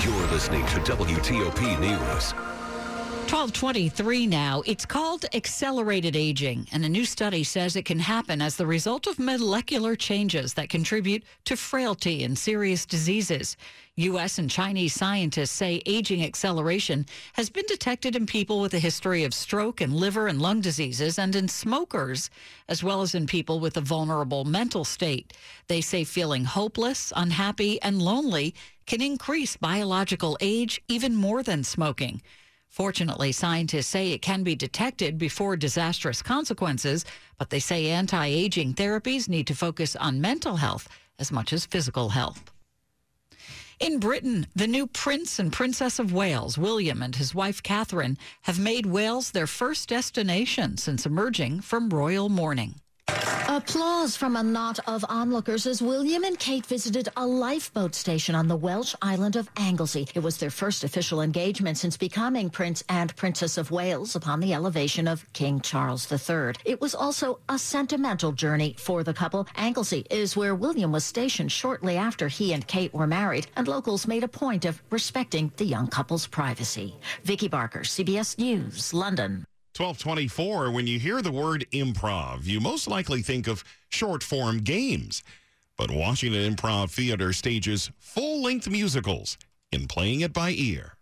You're 0.08 0.28
listening 0.28 0.66
to 0.68 0.80
WTOP 0.80 1.82
News. 1.82 2.32
1223 3.28 4.26
now. 4.26 4.64
It's 4.66 4.86
called 4.86 5.26
accelerated 5.34 6.16
aging, 6.16 6.66
and 6.72 6.86
a 6.86 6.90
new 6.90 7.04
study 7.04 7.44
says 7.44 7.76
it 7.76 7.84
can 7.84 8.00
happen 8.00 8.42
as 8.42 8.56
the 8.56 8.66
result 8.66 9.06
of 9.06 9.20
molecular 9.20 9.98
changes 9.98 10.54
that 10.54 10.70
contribute 10.70 11.24
to 11.44 11.58
frailty 11.58 12.24
and 12.24 12.38
serious 12.38 12.86
diseases. 12.86 13.58
U.S. 13.98 14.40
and 14.40 14.50
Chinese 14.50 14.94
scientists 14.94 15.52
say 15.52 15.82
aging 15.86 16.24
acceleration 16.24 17.06
has 17.34 17.50
been 17.50 17.66
detected 17.68 18.16
in 18.16 18.26
people 18.26 18.62
with 18.62 18.76
a 18.76 18.80
history 18.80 19.26
of 19.26 19.34
stroke 19.34 19.82
and 19.82 19.94
liver 19.94 20.28
and 20.28 20.42
lung 20.42 20.62
diseases 20.62 21.20
and 21.20 21.36
in 21.36 21.50
smokers, 21.50 22.30
as 22.70 22.82
well 22.82 23.02
as 23.02 23.14
in 23.14 23.28
people 23.28 23.60
with 23.60 23.76
a 23.76 23.82
vulnerable 23.82 24.46
mental 24.46 24.86
state. 24.86 25.34
They 25.68 25.82
say 25.82 26.06
feeling 26.06 26.46
hopeless, 26.46 27.12
unhappy, 27.14 27.82
and 27.82 28.02
lonely 28.02 28.56
can 28.88 29.02
increase 29.02 29.58
biological 29.58 30.38
age 30.42 30.82
even 30.88 31.16
more 31.16 31.44
than 31.44 31.64
smoking. 31.64 32.22
Fortunately, 32.70 33.32
scientists 33.32 33.88
say 33.88 34.12
it 34.12 34.22
can 34.22 34.44
be 34.44 34.56
detected 34.56 35.18
before 35.18 35.56
disastrous 35.56 36.22
consequences, 36.22 37.06
but 37.38 37.50
they 37.50 37.60
say 37.60 37.88
anti 37.88 38.26
aging 38.26 38.74
therapies 38.74 39.30
need 39.30 39.48
to 39.48 39.56
focus 39.56 39.96
on 39.96 40.22
mental 40.22 40.56
health 40.56 40.88
as 41.20 41.32
much 41.32 41.54
as 41.54 41.66
physical 41.66 42.10
health. 42.10 42.52
In 43.80 44.00
Britain, 44.00 44.48
the 44.56 44.66
new 44.66 44.88
Prince 44.88 45.38
and 45.38 45.54
Princess 45.54 46.00
of 46.00 46.12
Wales, 46.12 46.58
William 46.58 47.04
and 47.04 47.16
his 47.16 47.36
wife 47.36 47.62
Catherine, 47.62 48.18
have 48.42 48.60
made 48.60 48.88
Wales 48.88 49.32
their 49.32 49.46
first 49.46 49.90
destination 49.90 50.78
since 50.78 51.06
emerging 51.06 51.62
from 51.62 51.90
royal 51.90 52.28
mourning. 52.28 52.82
Applause 53.58 54.16
from 54.16 54.36
a 54.36 54.44
knot 54.44 54.78
of 54.86 55.04
onlookers 55.10 55.66
as 55.66 55.82
William 55.82 56.24
and 56.24 56.38
Kate 56.38 56.66
visited 56.66 57.10
a 57.18 57.26
lifeboat 57.26 57.96
station 57.96 58.36
on 58.36 58.48
the 58.48 58.56
Welsh 58.56 58.94
island 59.02 59.36
of 59.36 59.50
Anglesey. 59.58 60.08
It 60.14 60.20
was 60.20 60.38
their 60.38 60.52
first 60.52 60.84
official 60.84 61.22
engagement 61.22 61.80
since 61.80 61.98
becoming 61.98 62.52
Prince 62.52 62.84
and 62.88 63.16
Princess 63.16 63.58
of 63.58 63.72
Wales 63.72 64.16
upon 64.16 64.42
the 64.42 64.54
elevation 64.54 65.08
of 65.08 65.26
King 65.34 65.60
Charles 65.60 66.12
III. 66.12 66.54
It 66.66 66.80
was 66.80 66.94
also 66.94 67.40
a 67.50 67.58
sentimental 67.58 68.32
journey 68.32 68.76
for 68.78 69.04
the 69.04 69.14
couple. 69.14 69.48
Anglesey 69.56 70.06
is 70.12 70.38
where 70.38 70.54
William 70.54 70.92
was 70.92 71.04
stationed 71.04 71.52
shortly 71.52 71.98
after 71.98 72.28
he 72.28 72.54
and 72.54 72.68
Kate 72.68 72.94
were 72.94 73.08
married, 73.08 73.48
and 73.56 73.68
locals 73.68 74.06
made 74.06 74.24
a 74.24 74.28
point 74.28 74.66
of 74.66 74.84
respecting 74.92 75.52
the 75.58 75.66
young 75.66 75.88
couple's 75.88 76.28
privacy. 76.28 76.96
Vicki 77.24 77.48
Barker, 77.48 77.80
CBS 77.80 78.38
News, 78.38 78.94
London. 78.94 79.47
1224, 79.80 80.72
when 80.72 80.88
you 80.88 81.00
hear 81.00 81.22
the 81.22 81.32
word 81.32 81.66
improv, 81.72 82.46
you 82.46 82.60
most 82.60 82.88
likely 82.88 83.22
think 83.22 83.48
of 83.48 83.64
short 83.90 84.24
form 84.24 84.58
games. 84.60 85.24
But 85.78 85.92
Washington 85.92 86.56
Improv 86.56 86.90
Theater 86.90 87.32
stages 87.32 87.92
full 88.00 88.42
length 88.42 88.68
musicals 88.68 89.38
in 89.72 89.88
playing 89.88 90.22
it 90.22 90.34
by 90.34 90.50
ear. 90.50 90.97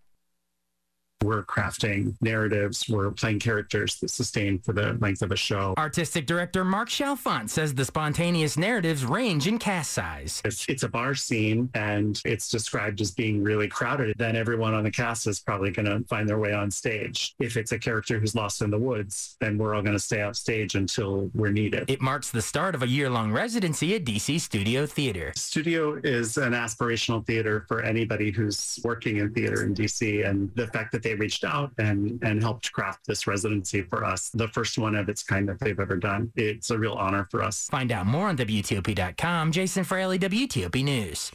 We're 1.25 1.43
crafting 1.43 2.15
narratives. 2.21 2.87
We're 2.87 3.11
playing 3.11 3.39
characters 3.39 3.95
that 3.97 4.09
sustain 4.09 4.59
for 4.59 4.73
the 4.73 4.93
length 5.01 5.21
of 5.23 5.31
a 5.31 5.35
show. 5.35 5.73
Artistic 5.77 6.27
director 6.27 6.63
Mark 6.63 6.89
Chalfant 6.89 7.49
says 7.49 7.73
the 7.73 7.83
spontaneous 7.85 8.57
narratives 8.57 9.03
range 9.03 9.47
in 9.47 9.57
cast 9.57 9.93
size. 9.93 10.41
If 10.45 10.69
it's 10.69 10.83
a 10.83 10.89
bar 10.89 11.15
scene 11.15 11.69
and 11.73 12.21
it's 12.25 12.49
described 12.49 13.01
as 13.01 13.11
being 13.11 13.43
really 13.43 13.67
crowded, 13.67 14.15
then 14.17 14.35
everyone 14.35 14.73
on 14.73 14.83
the 14.83 14.91
cast 14.91 15.25
is 15.25 15.39
probably 15.39 15.71
going 15.71 15.87
to 15.87 16.07
find 16.07 16.29
their 16.29 16.37
way 16.37 16.53
on 16.53 16.69
stage. 16.69 17.33
If 17.39 17.57
it's 17.57 17.71
a 17.71 17.79
character 17.79 18.19
who's 18.19 18.35
lost 18.35 18.61
in 18.61 18.69
the 18.69 18.77
woods, 18.77 19.35
then 19.41 19.57
we're 19.57 19.73
all 19.73 19.81
going 19.81 19.95
to 19.95 19.99
stay 19.99 20.21
off 20.21 20.35
stage 20.35 20.75
until 20.75 21.31
we're 21.33 21.51
needed. 21.51 21.89
It 21.89 22.01
marks 22.01 22.29
the 22.29 22.41
start 22.41 22.75
of 22.75 22.83
a 22.83 22.87
year 22.87 23.09
long 23.09 23.31
residency 23.31 23.95
at 23.95 24.05
DC 24.05 24.39
Studio 24.39 24.85
Theater. 24.85 25.33
Studio 25.35 25.99
is 26.03 26.37
an 26.37 26.53
aspirational 26.53 27.25
theater 27.25 27.65
for 27.67 27.81
anybody 27.81 28.31
who's 28.31 28.79
working 28.83 29.17
in 29.17 29.33
theater 29.33 29.63
in 29.63 29.73
DC. 29.73 30.27
And 30.27 30.53
the 30.55 30.67
fact 30.67 30.91
that 30.91 31.01
they 31.01 31.14
reached 31.15 31.43
out 31.43 31.71
and, 31.77 32.19
and 32.23 32.41
helped 32.41 32.71
craft 32.71 33.05
this 33.07 33.27
residency 33.27 33.81
for 33.81 34.05
us, 34.05 34.29
the 34.29 34.47
first 34.49 34.77
one 34.77 34.95
of 34.95 35.09
its 35.09 35.23
kind 35.23 35.47
that 35.49 35.59
they've 35.59 35.79
ever 35.79 35.97
done. 35.97 36.31
It's 36.35 36.69
a 36.69 36.77
real 36.77 36.93
honor 36.93 37.27
for 37.31 37.43
us. 37.43 37.67
Find 37.69 37.91
out 37.91 38.05
more 38.05 38.27
on 38.27 38.37
WTOP.com. 38.37 39.51
Jason 39.51 39.83
Fraley, 39.83 40.19
WTOP 40.19 40.83
News. 40.83 41.31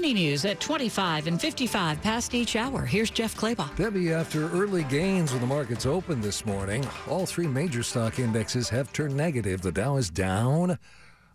Money 0.00 0.14
news 0.14 0.46
at 0.46 0.60
25 0.60 1.26
and 1.26 1.38
55 1.38 2.00
past 2.00 2.32
each 2.32 2.56
hour. 2.56 2.86
Here's 2.86 3.10
Jeff 3.10 3.36
Clabaugh. 3.36 3.76
Debbie, 3.76 4.14
after 4.14 4.50
early 4.50 4.84
gains 4.84 5.32
when 5.32 5.42
the 5.42 5.46
markets 5.46 5.84
opened 5.84 6.22
this 6.22 6.46
morning, 6.46 6.86
all 7.06 7.26
three 7.26 7.46
major 7.46 7.82
stock 7.82 8.18
indexes 8.18 8.70
have 8.70 8.90
turned 8.94 9.14
negative. 9.14 9.60
The 9.60 9.72
Dow 9.72 9.98
is 9.98 10.08
down 10.08 10.78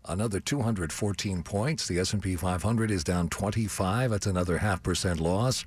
another 0.07 0.39
214 0.39 1.43
points. 1.43 1.87
The 1.87 1.99
S&P 1.99 2.35
500 2.35 2.89
is 2.89 3.03
down 3.03 3.29
25. 3.29 4.09
That's 4.09 4.25
another 4.25 4.57
half 4.57 4.81
percent 4.81 5.19
loss. 5.19 5.63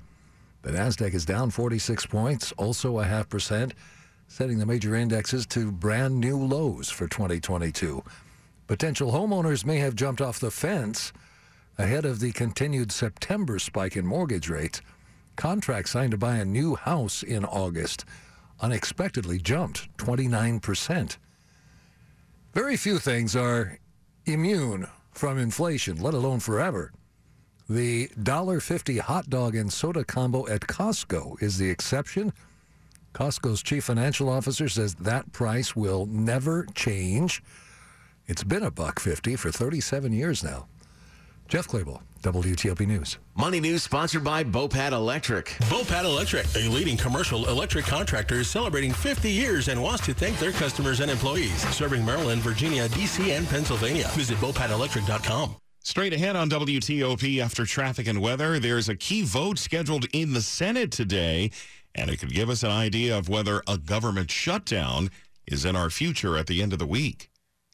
The 0.61 0.71
Nasdaq 0.71 1.13
is 1.13 1.25
down 1.25 1.51
46 1.51 2.05
points, 2.07 2.51
also 2.53 2.99
a 2.99 3.05
half 3.05 3.29
percent, 3.29 3.73
setting 4.27 4.59
the 4.59 4.65
major 4.65 4.93
indexes 4.93 5.45
to 5.47 5.71
brand 5.71 6.19
new 6.19 6.37
lows 6.37 6.89
for 6.89 7.07
2022. 7.07 8.03
Potential 8.67 9.11
homeowners 9.11 9.65
may 9.65 9.77
have 9.77 9.95
jumped 9.95 10.21
off 10.21 10.39
the 10.39 10.51
fence 10.51 11.13
ahead 11.77 12.05
of 12.05 12.19
the 12.19 12.33
continued 12.33 12.91
September 12.91 13.57
spike 13.57 13.95
in 13.95 14.05
mortgage 14.05 14.49
rates. 14.49 14.81
Contracts 15.37 15.91
signed 15.91 16.11
to 16.11 16.17
buy 16.17 16.35
a 16.35 16.45
new 16.45 16.75
house 16.75 17.23
in 17.23 17.45
August 17.45 18.03
unexpectedly 18.59 19.39
jumped 19.39 19.95
29%. 19.97 21.17
Very 22.53 22.75
few 22.75 22.99
things 22.99 23.35
are 23.35 23.79
immune 24.25 24.87
from 25.11 25.37
inflation, 25.37 26.01
let 26.01 26.13
alone 26.13 26.39
forever. 26.39 26.91
The 27.69 28.07
$1.50 28.19 28.99
hot 28.99 29.29
dog 29.29 29.55
and 29.55 29.71
soda 29.71 30.03
combo 30.03 30.47
at 30.47 30.61
Costco 30.61 31.39
is 31.39 31.59
the 31.59 31.69
exception. 31.69 32.33
Costco's 33.13 33.61
chief 33.61 33.83
financial 33.83 34.27
officer 34.27 34.67
says 34.67 34.95
that 34.95 35.31
price 35.33 35.75
will 35.75 36.07
never 36.07 36.65
change. 36.73 37.43
It's 38.25 38.43
been 38.43 38.63
a 38.63 38.71
buck 38.71 38.99
50 38.99 39.35
for 39.35 39.51
37 39.51 40.11
years 40.13 40.43
now. 40.43 40.65
Jeff 41.47 41.67
Clabaugh, 41.67 42.01
WTOP 42.23 42.87
News. 42.87 43.19
Money 43.35 43.59
News 43.59 43.83
sponsored 43.83 44.23
by 44.23 44.43
Bopat 44.43 44.91
Electric. 44.91 45.49
Bopat 45.61 46.05
Electric, 46.05 46.47
a 46.55 46.67
leading 46.69 46.97
commercial 46.97 47.47
electric 47.49 47.85
contractor, 47.85 48.35
is 48.35 48.49
celebrating 48.49 48.93
50 48.93 49.29
years 49.29 49.67
and 49.67 49.81
wants 49.81 50.03
to 50.07 50.13
thank 50.15 50.39
their 50.39 50.51
customers 50.51 51.01
and 51.01 51.11
employees. 51.11 51.67
Serving 51.75 52.03
Maryland, 52.03 52.41
Virginia, 52.41 52.87
D.C., 52.89 53.31
and 53.31 53.47
Pennsylvania. 53.47 54.07
Visit 54.13 54.37
BopatElectric.com. 54.37 55.55
Straight 55.89 56.13
ahead 56.13 56.35
on 56.35 56.51
WTOP 56.51 57.39
after 57.39 57.65
traffic 57.65 58.05
and 58.05 58.21
weather, 58.21 58.59
there's 58.59 58.89
a 58.89 58.95
key 58.95 59.23
vote 59.23 59.57
scheduled 59.57 60.05
in 60.13 60.33
the 60.33 60.41
Senate 60.43 60.91
today, 60.91 61.49
and 61.95 62.11
it 62.11 62.17
could 62.17 62.31
give 62.31 62.47
us 62.47 62.61
an 62.61 62.69
idea 62.69 63.17
of 63.17 63.27
whether 63.27 63.63
a 63.67 63.79
government 63.79 64.29
shutdown 64.29 65.09
is 65.47 65.65
in 65.65 65.75
our 65.75 65.89
future 65.89 66.37
at 66.37 66.45
the 66.45 66.61
end 66.61 66.73
of 66.73 66.77
the 66.77 66.85
week. 66.85 67.31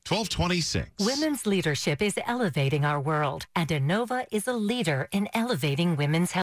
1226. 0.08 1.06
Women's 1.06 1.46
leadership 1.46 2.02
is 2.02 2.18
elevating 2.26 2.86
our 2.86 3.02
world, 3.02 3.48
and 3.54 3.68
Inova 3.68 4.26
is 4.32 4.48
a 4.48 4.54
leader 4.54 5.10
in 5.12 5.28
elevating 5.34 5.98
women's 5.98 6.32
health. 6.32 6.34